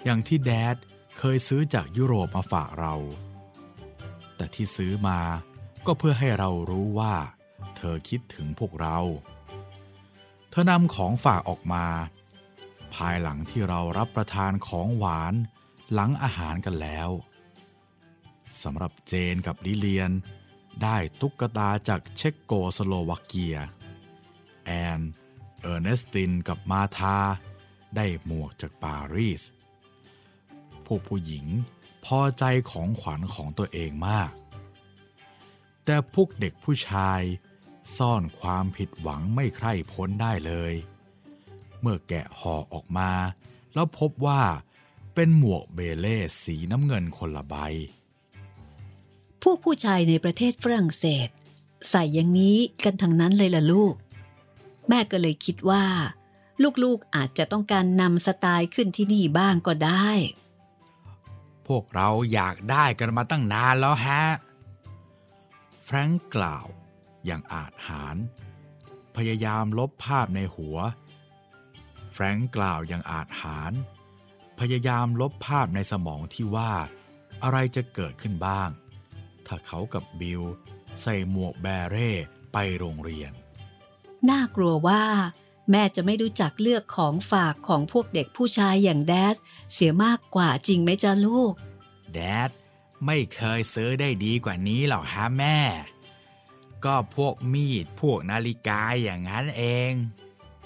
[0.04, 0.76] อย่างที่แดด
[1.18, 2.96] เคยซื้อจากยุโรปมาฝากเรา
[4.36, 5.20] แต่ที่ซื้อมา
[5.86, 7.14] ก็เพื่อให้เรารู้ว่า
[7.78, 9.00] เธอคิดถึงพวกเรา
[10.50, 11.86] เธอนำของฝากออกมา
[12.96, 15.34] ภายหลังที่เรารับประทานของหวาน
[15.94, 17.10] หลังอาหารกันแล้ว
[18.64, 20.12] สำหรับเจนกับลิเลียน
[20.84, 23.58] ได้ตุ๊กตาจากเช็กโกสโลวาเกีย
[24.66, 25.02] แอน
[25.62, 27.18] เออร์เนสตินกับมาธา
[27.96, 29.44] ได้หมวกจากปารีส
[30.86, 31.46] พวกผู้หญิง
[32.06, 34.32] พอใจของขวัญของตัวเองมาก
[35.86, 37.22] แต่พวกเด็กผู้ชาย
[37.98, 40.74] ซ่อนความผิดหวังไม่ใคร่พ้นได้เลย
[41.82, 43.12] เมื่อแกะห่อออกมา
[43.74, 44.42] แล้วพบว่า
[45.16, 47.56] เป็นหมวกเบเล่สีน้ำเงินคนละใบ
[49.50, 51.30] พวกผู้ชายในประเทศฝรั่งเศส
[51.90, 53.96] ใส่อย่างนี้กันทั้งนั้นเลยล่ะลูก
[54.88, 55.86] แม่ก็เลยคิดว่า
[56.84, 60.10] ลูกๆอาจจะต้องการนำสไตล์ขึ้นที่นี่บ้างก็ได้
[61.68, 64.24] พวกเราอยากได้กันมาตั้งนานแล้วฮะ
[65.84, 66.66] แฟรงก์กล่าว
[67.26, 68.16] อย่างอาจหาร
[69.16, 70.78] พยายามลบภาพในหัว
[72.14, 73.72] แฟรงก์กล่าวอย่างอาจหาร
[74.60, 76.72] พยายามลบภาพในสมองที่ว่า
[77.44, 78.70] อะไรจะเกิดขึ้นบ้าง
[79.48, 80.42] ถ้าเขากับบิล
[81.02, 82.12] ใส่หมวกแบเร่
[82.54, 83.32] ไปโรงเรียน
[84.30, 85.04] น่ากลัวว่า
[85.72, 89.36] แม่จะไม่รู้จักเลือกของฝากของพวกเด็กผู้ชายอย่างแดด
[89.74, 91.54] เสียมากกว่าจริงไหมจ๊ะลูก
[92.14, 92.50] แดด
[93.06, 95.60] ไม่เคยซื้อได้ดีกว่านี้หรอกฮะแม่
[96.86, 99.92] ก็พวกมีดพวกนาฬิกาอย่างนั้นเอง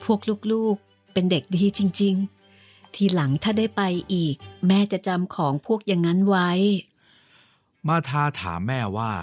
[0.04, 0.20] พวก
[0.52, 2.16] ลูกๆเป็นเด็กดีจริง
[2.56, 3.82] ๆ ทีหลังถ้าได้ไป
[4.14, 4.36] อีก
[4.68, 6.50] แม่จะจำของพวกอย่างนั้นไว้
[7.90, 9.14] มาทาถามแม่ว่า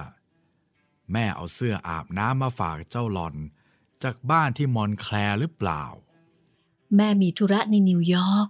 [1.12, 3.34] แม่เอาเสื้ออาบน้ำมาฝากเจ้าหลอน
[4.02, 5.82] จากบ้านที่มอนแคลร์หรือเปล่า
[6.96, 8.48] แม่มีธุระในนิวยอร์ก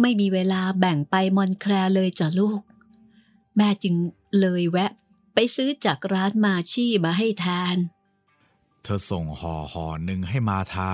[0.00, 2.60] ไม่มีเวลาแบ่งไปมอนแคลร์เลยจ้ะลูก
[3.56, 3.94] แม่จึง
[4.40, 4.90] เลยแวะ
[5.34, 7.76] ไปซื้อจากร้านมาชี่มาให้ทาน
[8.82, 10.92] เธอส่งห่อห่อหนึ่งให้มาทา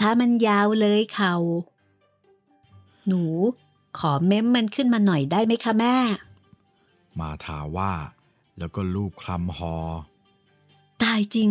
[0.00, 1.34] ถ้ามันยาวเลยเขา
[3.06, 3.22] หนู
[3.98, 5.96] ขอเม้มมันขึ้นมาหน่อยได้ไหมคะแม่
[7.20, 7.92] มาทาว่า
[8.58, 9.76] แล้วก็ลูบคลำหอ
[11.02, 11.48] ตายจริง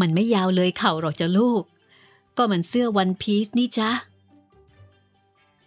[0.00, 1.62] มันไม่ยาวเลยเข่าหรอกจ้ะลูก
[2.36, 3.90] ก็มันเสื้อวันพีซนี่จ้ะ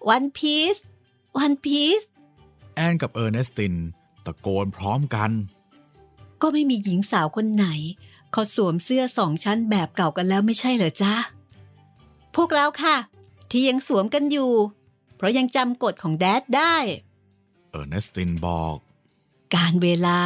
[0.10, 0.76] วันพีซ
[1.38, 2.02] วันพีซ
[2.76, 3.76] แอนกับเออร์เนสติน
[4.26, 5.32] ตะโกนพร้อมกัน
[6.42, 7.68] ก็ไม่มีหญิงสาวคนไหน
[8.32, 11.16] เขาสวมเสื้อสองชั้นแบบเก่ากันแล้วไม่ใช่เหรอจ๊ะ
[12.36, 12.96] พวกเราค่ะ
[13.52, 14.52] ที่ยังสวมกันอยู่
[15.16, 16.76] เพราะยังจำกฎของแดดได้
[17.72, 18.78] เออร์เนสตินบอก
[19.56, 20.20] การเวลา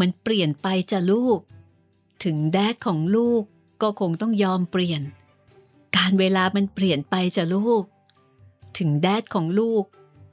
[0.00, 1.38] มันเปลี่ยนไปจ้ะลูก
[2.24, 3.42] ถึงแดดของลูก
[3.82, 5.02] ก็คงต้องยอมเปลี่ยน
[5.96, 7.82] การเวลามันเปลี่ยนไปจ้ะลูก
[8.78, 9.84] ถึงแดดของลูก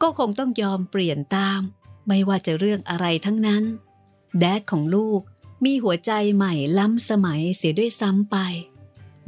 [0.01, 1.61] ก็คงต้องยอมเปลี่ยนตาม
[2.07, 3.63] ไม่ว่าจะเรื่องอะไรทั้งนั้น
[4.39, 5.21] แดดของลูก
[5.63, 8.37] มีหัวใจใหม่ล้ำสมัยเสียด้วยซ้ำไป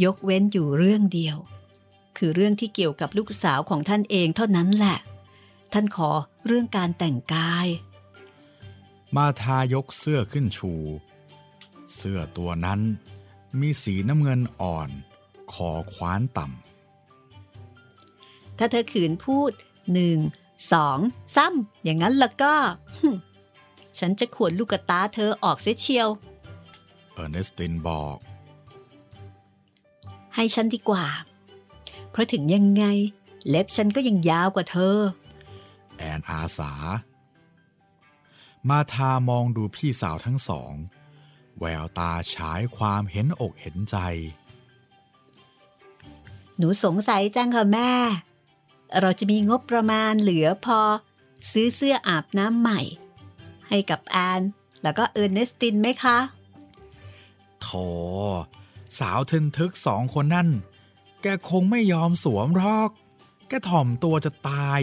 [0.04, 1.38] ยกเว้นอยู่เรื่องเดียว
[2.18, 4.98] คือเรื่องที่เกี่ยวกับลูกสาวของท่านเองเท่านั้นแหละ
[5.74, 6.10] ท่านขอ
[6.46, 7.68] เรื่องการแต่งกาย
[9.16, 10.74] มาทายกเสื้อขึ้นชู
[11.96, 12.82] เสื้อตัวนั้น
[13.60, 14.90] มีสีน้ำเงินอ่อน
[15.54, 16.46] คอคว้านต่
[18.58, 19.52] ถ้าเธอขืนพูด
[19.94, 20.18] หนึ่ง
[20.74, 20.98] สอง
[21.36, 22.54] ซ้ำอย่างนั้นแล้วก็
[24.00, 26.10] ฉันจะขวนลูกตาเธอออกเสียเชียว
[27.14, 28.18] เออร์เนสตินบอก
[30.36, 31.06] ให้ฉันดีกว่า
[32.12, 32.86] เพราะถึงยังไง
[33.50, 34.98] เล็บฉันก็ยังยาวกว่าเธอ
[35.98, 36.72] แอนอาสา
[38.70, 40.74] มาทามองดูพี่สาวทั้งสอง
[41.60, 43.98] แววตาฉายความเห็นอกเห็นใจ
[46.58, 47.92] หนูสงสัยจังค่ะแม่
[49.00, 50.80] เราจะมีงบประมาณเหลือพอ
[51.52, 52.82] ซื้อเสื้ออาบน้ำใหม่
[53.70, 54.42] ให้กับแอน
[54.84, 56.18] แล้วก็เออร์เนสตินไหมคะ
[57.62, 57.70] โถ
[59.00, 60.50] สาวทึนทึกสองคนนั่น
[61.22, 62.90] แกคงไม่ยอมสวมหรอก
[63.48, 64.82] แกถ่อมตัวจะตาย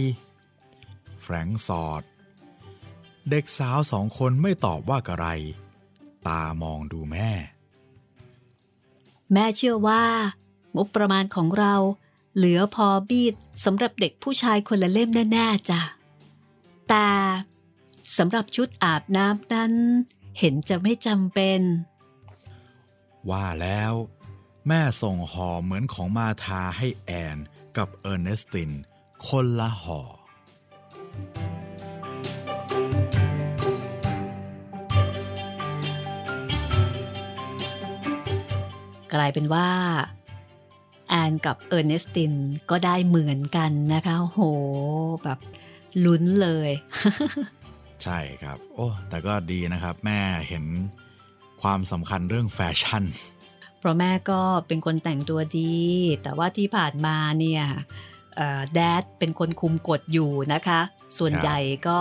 [1.20, 2.02] แฟรงค์สอด
[3.28, 5.26] เด็กสาวสองคนไม่ตอบว่ากระไร
[6.26, 7.30] ตามองดูแม่
[9.32, 10.04] แม่เชื่อว่า
[10.76, 11.74] งบประมาณของเรา
[12.36, 15.80] เหลือพอบีดสำหรับเด็กผู้ชายคนละเล่มแน่ๆจ้ะ
[16.88, 17.10] แต่
[18.16, 19.72] สำหรับชุดอาบน้ำนั้น
[20.38, 21.60] เห็นจะไม่จำเป็น
[23.30, 23.92] ว่าแล้ว
[24.68, 27.36] แม่ส่งห่อเหมือนของมาทาให้แอน
[27.76, 28.70] กับเออร์เนสติน
[29.28, 30.00] คนละห่อ
[39.14, 39.68] กลายเป็นว่า
[41.08, 42.32] แอนกับเออร์เนสติน
[42.70, 44.40] ก็ได้เหมือนกันนะคะโห
[45.24, 45.38] แบบ
[46.04, 46.70] ลุ้นเลย
[48.04, 50.64] ใช่ครับ โอ้ แต่ก็ดีนะครับ แม่เห็น
[51.62, 53.04] ความสำคัญเรื่องแฟชั่น
[53.78, 55.76] เพราะแม่ก็เป็นคนแต่งตัวดี
[56.22, 57.64] แต่ว่าที่ผ่านมาเนี่ย
[58.74, 60.80] Dad เป็นคนคุมกฎอยู่นะคะ
[61.18, 61.58] ส่วนใหญ่
[61.88, 62.00] ก็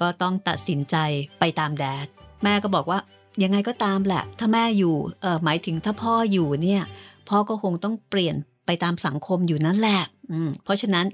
[0.00, 0.96] ก็ต้องตัดสินใจ
[1.40, 2.06] ไปตาม Dad
[2.44, 2.98] แม่ก็บอกว่า
[3.42, 6.82] ยังไงก็ตามแหละ ถ้าแม่อยู่เออหมายถึงถ้าพ่ออยู่เนี่ย
[7.28, 10.00] พ่อก็คงต้องเปลี่ยนไปตามสังคมอยู่นั่นแหละ
[10.32, 11.06] อืมเพราะฉะนั้น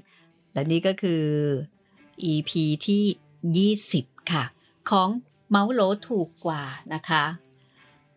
[0.53, 1.23] และนี่ก็คือ
[2.31, 2.51] EP
[2.87, 4.43] ที่ 20 ค่ะ
[4.89, 5.09] ของ
[5.49, 6.63] เมาส์โหลถูกกว่า
[6.93, 7.23] นะคะ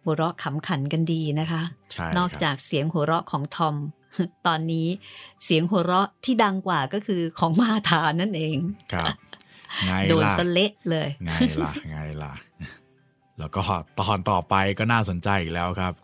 [0.02, 3.76] หัวเราะขำขันกันดีนะคะใช่นอกจากเสียงหัวเราะของทอม
[4.46, 4.88] ตอนนี้
[5.44, 8.56] เสียงหัวเราะที่ดังกว่าก็คือของมาธานั่นเอง
[8.92, 9.14] ครับ
[9.86, 11.32] ไงโดนล่ะสเละเลยไง
[11.62, 12.32] ล่ะไงล่ะ
[13.38, 13.62] แล้วก็
[14.00, 15.94] ตอนต่อไปก็น่าสนใจอีกแล้วครับ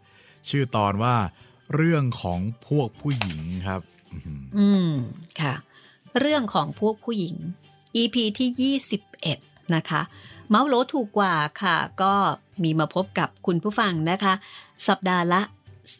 [0.48, 1.14] ชื่อตอนว่า
[1.74, 3.80] เรื่องของพวกผู้หญิงครับ
[4.58, 4.90] อืม
[5.40, 5.54] ค่ะ
[6.20, 7.36] เรื่องของพวกผู้หญิง
[7.96, 8.76] EP ที่
[9.18, 10.00] 21 นะคะ
[10.48, 12.14] เมาส์โลถูกกว่าค่ะ ก็
[12.62, 14.34] มีมาพบกับคุณผู้ฟังนะคะ
[14.88, 15.42] สัปดาห์ละ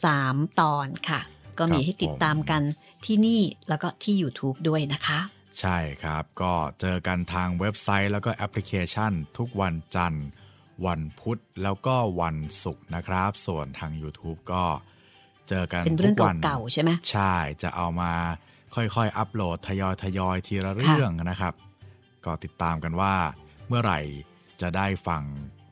[0.00, 1.20] 3 ตอนค่ะ
[1.58, 2.62] ก็มีให้ติดตามกัน
[3.04, 5.18] ที่นี่แล้วก็ที่ YouTube ด้วยนะคะ
[5.60, 10.26] ใช่ครับ ก็เจอกันทางเว็บไซต์แล้วก็แอปพลิเคชันทุกวันจันทร์
[10.86, 14.64] วันพุธแล้วก็วันศุกร์นะครับ ส่วนทาง YouTube ก็
[15.48, 18.12] เจอกันเป็นเรื่องทุกวันเก่าๆใช่ไหมใช่จะเอามา
[18.74, 21.54] ค่อยๆ อัปโหลดทยอยทยอยทีละเรื่องนะครับ
[22.24, 23.14] ก็ติดตามกันว่า
[23.68, 24.00] เมื่อไหร่
[24.60, 25.22] จะได้ฟัง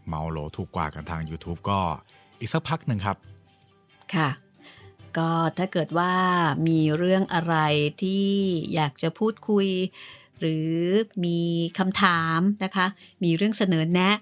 [0.06, 1.80] เมาโหลถูกกว่ากันทาง YouTube ก็
[2.38, 3.16] อีกสักพักหนึ่งครับ
[4.14, 4.30] ค่ะ
[5.16, 6.12] ก็ถ้าเกิดว่า
[6.68, 7.54] มีเรื่องอะไร
[8.02, 8.28] ที่
[8.74, 9.68] อยากจะพูดคุย
[10.40, 10.74] หรือ
[11.24, 11.40] มี
[11.78, 12.86] คำถามนะคะ
[13.24, 14.16] มีเรื่องเสนอแนะ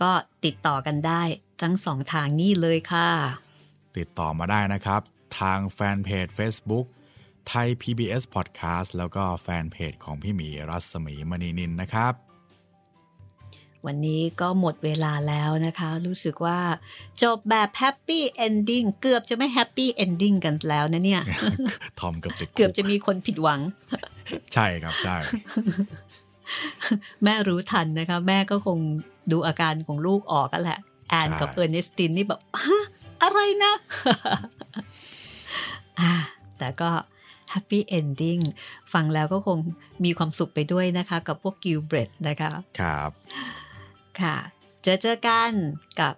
[0.00, 0.10] ก็
[0.44, 1.22] ติดต่อกันได้
[1.62, 3.08] ทั้งสองทางนี้เลยค่ะ
[3.96, 5.00] ติดต่อมาได้นะครับ
[5.40, 6.86] ทางแฟนเพจ Facebook
[7.48, 12.14] ไทย PBS Podcast แล้วก็แฟนเพจของพี่หมีรัศมีมณีนินนะครับ
[13.86, 16.58] วันนี้ก็หมดเวลาแล้วนะคะ รู้สึกว่า
[17.22, 21.22] จบแบบ happy ending เกือบจะไม่ happy ending กันแล้วนะเนี่ย
[22.00, 23.60] ทอมเกือบติดคุเกือบจะมีคนผิดหวัง
[24.54, 25.16] ใช่ครับ ใช่
[27.24, 28.78] แม่รู้ทันนะคะ แม่ก็คง
[29.30, 32.84] ดูอาการของลูกออกกันแหละ แอนกับใช่เออร์เนสตินนี่แบบฮะ
[33.22, 33.72] อะไรนะ
[36.00, 36.12] อ่า
[36.58, 36.90] แต่ก็
[37.50, 38.38] happy ending
[38.92, 39.58] ฟังแล้วก็คง
[40.04, 42.50] มีความสุขไปด้วยนะคะ กับพวกกิลเบรดนะคะ
[42.80, 43.10] ครับ
[44.20, 44.36] ค่ะ
[44.82, 45.50] เจอเจอกัน
[46.00, 46.14] กับ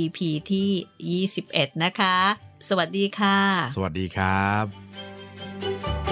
[0.00, 0.18] EP
[0.50, 2.16] ที่ 21 นะคะ
[2.68, 3.38] สวัสดีค่ะ
[3.76, 6.11] สวัสดีครับ